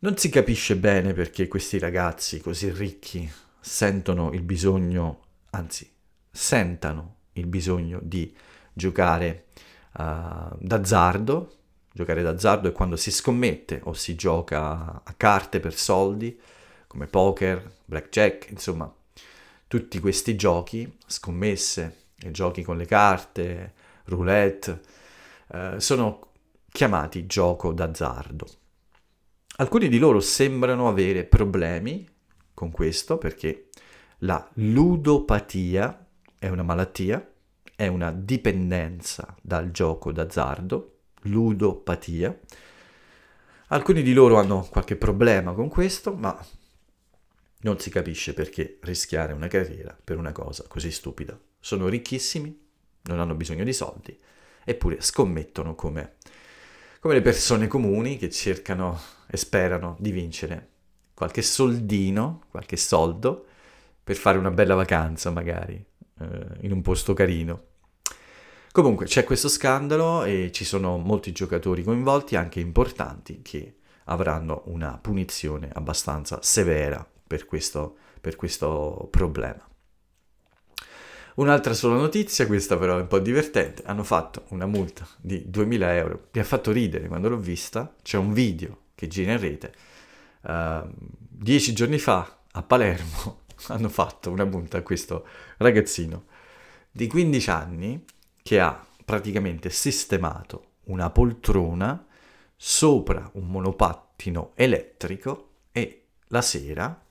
Non 0.00 0.16
si 0.16 0.28
capisce 0.28 0.76
bene 0.76 1.12
perché 1.12 1.46
questi 1.48 1.78
ragazzi 1.78 2.40
così 2.40 2.70
ricchi 2.70 3.30
sentono 3.60 4.32
il 4.32 4.42
bisogno, 4.42 5.20
anzi 5.50 5.88
sentano 6.30 7.16
il 7.34 7.46
bisogno 7.46 8.00
di 8.02 8.34
giocare 8.72 9.46
uh, 9.92 10.56
d'azzardo. 10.58 11.56
Giocare 11.94 12.22
d'azzardo 12.22 12.68
è 12.68 12.72
quando 12.72 12.96
si 12.96 13.10
scommette 13.10 13.80
o 13.84 13.92
si 13.92 14.14
gioca 14.16 15.02
a 15.04 15.14
carte 15.16 15.60
per 15.60 15.74
soldi, 15.74 16.38
come 16.86 17.06
poker, 17.06 17.70
blackjack, 17.84 18.50
insomma, 18.50 18.92
tutti 19.68 20.00
questi 20.00 20.34
giochi, 20.34 20.98
scommesse, 21.06 21.96
giochi 22.30 22.62
con 22.62 22.76
le 22.78 22.86
carte, 22.86 23.74
roulette, 24.04 24.80
eh, 25.52 25.74
sono 25.78 26.30
chiamati 26.70 27.26
gioco 27.26 27.72
d'azzardo. 27.72 28.46
Alcuni 29.56 29.88
di 29.88 29.98
loro 29.98 30.20
sembrano 30.20 30.88
avere 30.88 31.24
problemi 31.24 32.08
con 32.54 32.70
questo 32.70 33.18
perché 33.18 33.68
la 34.18 34.48
ludopatia 34.54 36.06
è 36.38 36.48
una 36.48 36.62
malattia, 36.62 37.30
è 37.76 37.86
una 37.86 38.10
dipendenza 38.10 39.36
dal 39.42 39.70
gioco 39.70 40.10
d'azzardo, 40.10 41.00
ludopatia. 41.22 42.38
Alcuni 43.68 44.02
di 44.02 44.14
loro 44.14 44.38
hanno 44.38 44.66
qualche 44.70 44.96
problema 44.96 45.52
con 45.52 45.68
questo, 45.68 46.14
ma 46.14 46.36
non 47.60 47.78
si 47.78 47.90
capisce 47.90 48.32
perché 48.32 48.78
rischiare 48.82 49.32
una 49.32 49.48
carriera 49.48 49.96
per 50.02 50.16
una 50.16 50.32
cosa 50.32 50.64
così 50.66 50.90
stupida. 50.90 51.38
Sono 51.60 51.88
ricchissimi, 51.88 52.58
non 53.02 53.20
hanno 53.20 53.34
bisogno 53.34 53.64
di 53.64 53.72
soldi, 53.72 54.18
eppure 54.64 55.00
scommettono 55.00 55.74
come, 55.74 56.14
come 57.00 57.14
le 57.14 57.22
persone 57.22 57.66
comuni 57.66 58.16
che 58.16 58.30
cercano 58.30 58.98
e 59.26 59.36
sperano 59.36 59.96
di 59.98 60.10
vincere 60.10 60.68
qualche 61.14 61.42
soldino, 61.42 62.42
qualche 62.50 62.76
soldo, 62.76 63.46
per 64.02 64.16
fare 64.16 64.38
una 64.38 64.50
bella 64.50 64.74
vacanza 64.74 65.30
magari, 65.30 65.84
eh, 66.20 66.46
in 66.60 66.72
un 66.72 66.82
posto 66.82 67.12
carino. 67.12 67.70
Comunque 68.72 69.06
c'è 69.06 69.24
questo 69.24 69.48
scandalo 69.48 70.24
e 70.24 70.50
ci 70.50 70.64
sono 70.64 70.96
molti 70.96 71.30
giocatori 71.32 71.82
coinvolti, 71.82 72.36
anche 72.36 72.58
importanti, 72.58 73.42
che 73.42 73.76
avranno 74.04 74.62
una 74.66 74.98
punizione 75.00 75.68
abbastanza 75.72 76.40
severa 76.42 77.06
per 77.26 77.44
questo, 77.44 77.96
per 78.20 78.36
questo 78.36 79.08
problema. 79.10 79.64
Un'altra 81.34 81.72
sola 81.72 81.96
notizia, 81.96 82.46
questa 82.46 82.76
però 82.76 82.98
è 82.98 83.00
un 83.00 83.06
po' 83.06 83.18
divertente, 83.18 83.82
hanno 83.86 84.04
fatto 84.04 84.44
una 84.48 84.66
multa 84.66 85.08
di 85.18 85.42
2000 85.48 85.96
euro, 85.96 86.28
mi 86.30 86.40
ha 86.40 86.44
fatto 86.44 86.70
ridere 86.72 87.08
quando 87.08 87.30
l'ho 87.30 87.38
vista, 87.38 87.94
c'è 88.02 88.18
un 88.18 88.34
video 88.34 88.80
che 88.94 89.08
gira 89.08 89.32
in 89.32 89.40
rete, 89.40 89.72
uh, 90.42 90.86
dieci 90.98 91.72
giorni 91.72 91.98
fa 91.98 92.40
a 92.52 92.62
Palermo 92.62 93.44
hanno 93.68 93.88
fatto 93.88 94.30
una 94.30 94.44
multa 94.44 94.78
a 94.78 94.82
questo 94.82 95.26
ragazzino 95.56 96.24
di 96.90 97.06
15 97.06 97.50
anni 97.50 98.04
che 98.42 98.60
ha 98.60 98.86
praticamente 99.02 99.70
sistemato 99.70 100.72
una 100.84 101.08
poltrona 101.08 102.06
sopra 102.54 103.30
un 103.34 103.46
monopattino 103.46 104.52
elettrico 104.54 105.50
e 105.72 106.08
la 106.26 106.42
sera 106.42 107.02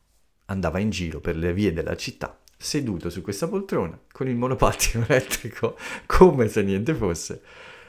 andava 0.45 0.77
in 0.77 0.91
giro 0.91 1.19
per 1.19 1.35
le 1.35 1.53
vie 1.53 1.73
della 1.73 1.95
città 1.95 2.40
seduto 2.61 3.09
su 3.09 3.21
questa 3.21 3.47
poltrona 3.47 3.99
con 4.11 4.27
il 4.27 4.35
monopattino 4.35 5.05
elettrico 5.09 5.77
come 6.05 6.47
se 6.47 6.61
niente 6.61 6.93
fosse 6.93 7.41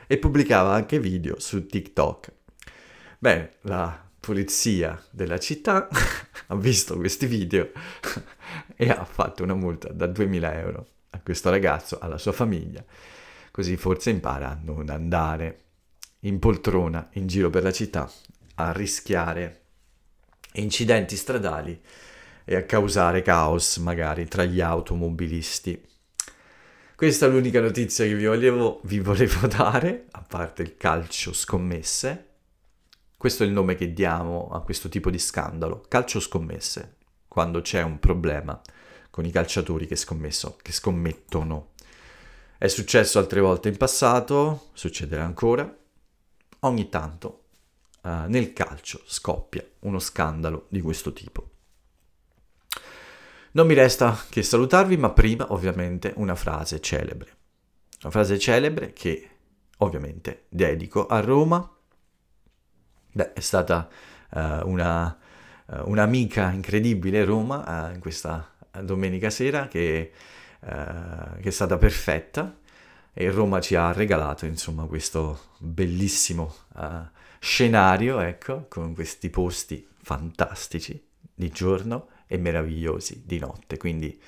e 0.06 0.18
pubblicava 0.18 0.72
anche 0.72 0.98
video 0.98 1.38
su 1.38 1.66
TikTok. 1.66 2.32
Bene, 3.18 3.52
la 3.62 4.08
polizia 4.18 5.00
della 5.11 5.38
città 5.38 5.88
ha 6.48 6.56
visto 6.56 6.96
questi 6.96 7.26
video 7.26 7.70
e 8.76 8.88
ha 8.88 9.04
fatto 9.04 9.42
una 9.42 9.54
multa 9.54 9.92
da 9.92 10.06
2000 10.06 10.58
euro 10.58 10.87
a 11.11 11.20
questo 11.20 11.50
ragazzo, 11.50 11.98
alla 12.00 12.18
sua 12.18 12.32
famiglia, 12.32 12.85
così 13.50 13.76
forse 13.76 14.11
impara 14.11 14.50
a 14.50 14.58
non 14.61 14.88
andare 14.88 15.61
in 16.20 16.38
poltrona 16.38 17.08
in 17.12 17.26
giro 17.26 17.50
per 17.50 17.62
la 17.62 17.72
città 17.72 18.11
a 18.56 18.72
rischiare 18.72 19.61
incidenti 20.54 21.16
stradali 21.16 21.80
e 22.44 22.57
a 22.57 22.64
causare 22.64 23.22
caos 23.22 23.76
magari 23.78 24.26
tra 24.26 24.44
gli 24.44 24.61
automobilisti. 24.61 25.90
Questa 26.94 27.26
è 27.26 27.28
l'unica 27.28 27.61
notizia 27.61 28.05
che 28.05 28.14
vi 28.14 28.26
volevo, 28.26 28.81
vi 28.85 29.00
volevo 29.00 29.46
dare, 29.48 30.07
a 30.12 30.22
parte 30.22 30.62
il 30.62 30.76
calcio 30.76 31.33
scommesse. 31.33 32.28
Questo 33.16 33.42
è 33.42 33.46
il 33.46 33.52
nome 33.52 33.74
che 33.74 33.92
diamo 33.92 34.50
a 34.52 34.62
questo 34.62 34.88
tipo 34.88 35.11
di 35.11 35.18
scandalo, 35.18 35.85
calcio 35.88 36.20
scommesse, 36.20 36.96
quando 37.28 37.61
c'è 37.61 37.83
un 37.83 37.98
problema 37.98 38.61
con 39.11 39.24
i 39.24 39.31
calciatori 39.31 39.87
che, 39.87 39.96
che 39.96 40.72
scommettono. 40.72 41.70
È 42.57 42.68
successo 42.68 43.18
altre 43.18 43.40
volte 43.40 43.68
in 43.68 43.76
passato, 43.76 44.68
succederà 44.72 45.24
ancora. 45.24 45.76
Ogni 46.61 46.88
tanto 46.88 47.44
uh, 48.02 48.28
nel 48.28 48.52
calcio 48.52 49.02
scoppia 49.07 49.64
uno 49.81 49.98
scandalo 49.98 50.66
di 50.68 50.81
questo 50.81 51.12
tipo. 51.12 51.52
Non 53.55 53.67
mi 53.67 53.75
resta 53.75 54.19
che 54.31 54.43
salutarvi, 54.43 54.97
ma 54.97 55.11
prima 55.11 55.53
ovviamente 55.53 56.15
una 56.17 56.35
frase 56.35 56.81
celebre. 56.81 57.37
Una 58.03 58.11
frase 58.11 58.38
celebre 58.38 58.95
che 58.95 59.29
ovviamente 59.79 60.47
dedico 60.49 61.07
a 61.07 61.21
Roma. 61.21 61.71
Beh, 63.12 63.35
è 63.35 63.41
stata 63.41 63.91
uh, 64.31 64.38
una, 64.67 65.19
uh, 65.67 65.83
un'amica 65.85 66.51
incredibile 66.51 67.25
Roma 67.25 67.88
uh, 67.88 67.93
in 67.93 68.01
questa 68.01 68.55
domenica 68.81 69.29
sera 69.29 69.69
che, 69.69 70.12
che, 70.59 71.43
è 71.43 71.51
stata 71.51 71.77
perfetta 71.77 72.57
e 73.12 73.31
Roma 73.31 73.61
ci 73.61 73.75
ha 73.75 73.93
regalato 73.93 74.47
insomma 74.47 74.87
questo 74.87 75.51
bellissimo 75.59 76.55
scenario, 77.38 78.21
ecco, 78.21 78.65
con 78.69 78.95
questi 78.95 79.29
posti 79.29 79.87
fantastici 80.01 81.07
di 81.35 81.51
giorno 81.51 82.09
e 82.33 82.38
meravigliosi 82.38 83.23
di 83.27 83.38
notte. 83.38 83.77
Quindi 83.77 84.18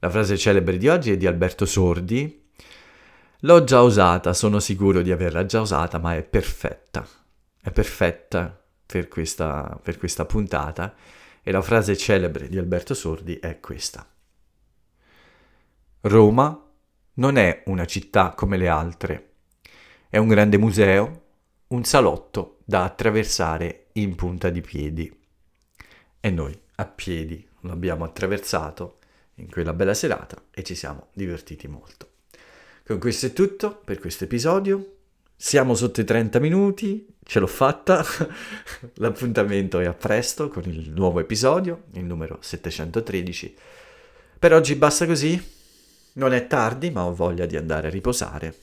la 0.00 0.10
frase 0.10 0.36
celebre 0.36 0.76
di 0.76 0.88
oggi 0.88 1.12
è 1.12 1.16
di 1.16 1.28
Alberto 1.28 1.64
Sordi. 1.64 2.50
L'ho 3.40 3.62
già 3.62 3.80
usata, 3.82 4.32
sono 4.32 4.58
sicuro 4.58 5.02
di 5.02 5.12
averla 5.12 5.46
già 5.46 5.60
usata, 5.60 5.98
ma 5.98 6.16
è 6.16 6.24
perfetta. 6.24 7.06
È 7.60 7.70
perfetta 7.70 8.60
per 8.84 9.06
questa, 9.06 9.78
per 9.80 9.98
questa 9.98 10.24
puntata. 10.24 10.96
E 11.40 11.52
la 11.52 11.62
frase 11.62 11.96
celebre 11.96 12.48
di 12.48 12.58
Alberto 12.58 12.94
Sordi 12.94 13.36
è 13.36 13.60
questa. 13.60 14.04
Roma 16.00 16.70
non 17.14 17.36
è 17.36 17.62
una 17.66 17.84
città 17.84 18.30
come 18.30 18.56
le 18.56 18.66
altre. 18.66 19.34
È 20.08 20.18
un 20.18 20.26
grande 20.26 20.58
museo, 20.58 21.22
un 21.68 21.84
salotto 21.84 22.58
da 22.64 22.82
attraversare 22.82 23.86
in 23.92 24.16
punta 24.16 24.50
di 24.50 24.60
piedi. 24.60 25.20
E 26.18 26.30
noi 26.30 26.61
a 26.76 26.86
piedi 26.86 27.46
lo 27.60 27.72
abbiamo 27.72 28.04
attraversato 28.04 28.98
in 29.36 29.50
quella 29.50 29.72
bella 29.72 29.94
serata 29.94 30.42
e 30.50 30.62
ci 30.62 30.74
siamo 30.74 31.08
divertiti 31.12 31.68
molto. 31.68 32.10
Con 32.84 32.98
questo 32.98 33.26
è 33.26 33.32
tutto 33.32 33.80
per 33.84 33.98
questo 33.98 34.24
episodio. 34.24 34.96
Siamo 35.36 35.74
sotto 35.74 36.00
i 36.00 36.04
30 36.04 36.38
minuti, 36.40 37.06
ce 37.24 37.38
l'ho 37.38 37.46
fatta. 37.46 38.04
L'appuntamento 38.94 39.80
è 39.80 39.86
a 39.86 39.94
presto 39.94 40.48
con 40.48 40.64
il 40.64 40.90
nuovo 40.90 41.20
episodio, 41.20 41.84
il 41.92 42.04
numero 42.04 42.38
713. 42.40 43.56
Per 44.38 44.52
oggi 44.52 44.74
basta 44.74 45.06
così. 45.06 45.60
Non 46.14 46.32
è 46.32 46.46
tardi, 46.46 46.90
ma 46.90 47.04
ho 47.04 47.14
voglia 47.14 47.46
di 47.46 47.56
andare 47.56 47.86
a 47.86 47.90
riposare. 47.90 48.54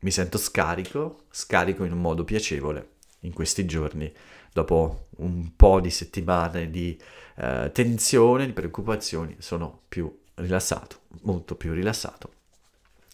Mi 0.00 0.10
sento 0.10 0.38
scarico, 0.38 1.24
scarico 1.30 1.84
in 1.84 1.92
un 1.92 2.00
modo 2.00 2.24
piacevole 2.24 2.88
in 3.20 3.32
questi 3.32 3.66
giorni, 3.66 4.12
dopo 4.52 5.08
un 5.18 5.54
po' 5.56 5.80
di 5.80 5.90
settimane 5.90 6.70
di 6.70 6.98
eh, 7.36 7.70
tensione, 7.72 8.46
di 8.46 8.52
preoccupazioni, 8.52 9.36
sono 9.38 9.82
più 9.88 10.20
rilassato, 10.34 11.00
molto 11.22 11.54
più 11.54 11.72
rilassato 11.72 12.32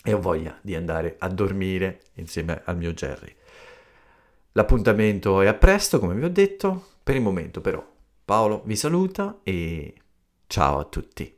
e 0.02 0.12
ho 0.12 0.20
voglia 0.20 0.56
di 0.62 0.74
andare 0.74 1.16
a 1.18 1.28
dormire 1.28 2.00
insieme 2.14 2.62
al 2.64 2.76
mio 2.76 2.92
Jerry. 2.92 3.34
L'appuntamento 4.52 5.40
è 5.40 5.46
a 5.46 5.54
presto, 5.54 5.98
come 5.98 6.14
vi 6.14 6.24
ho 6.24 6.30
detto, 6.30 6.86
per 7.02 7.16
il 7.16 7.22
momento 7.22 7.60
però 7.60 7.84
Paolo 8.24 8.62
vi 8.64 8.76
saluta 8.76 9.40
e 9.42 9.94
ciao 10.46 10.78
a 10.78 10.84
tutti. 10.84 11.37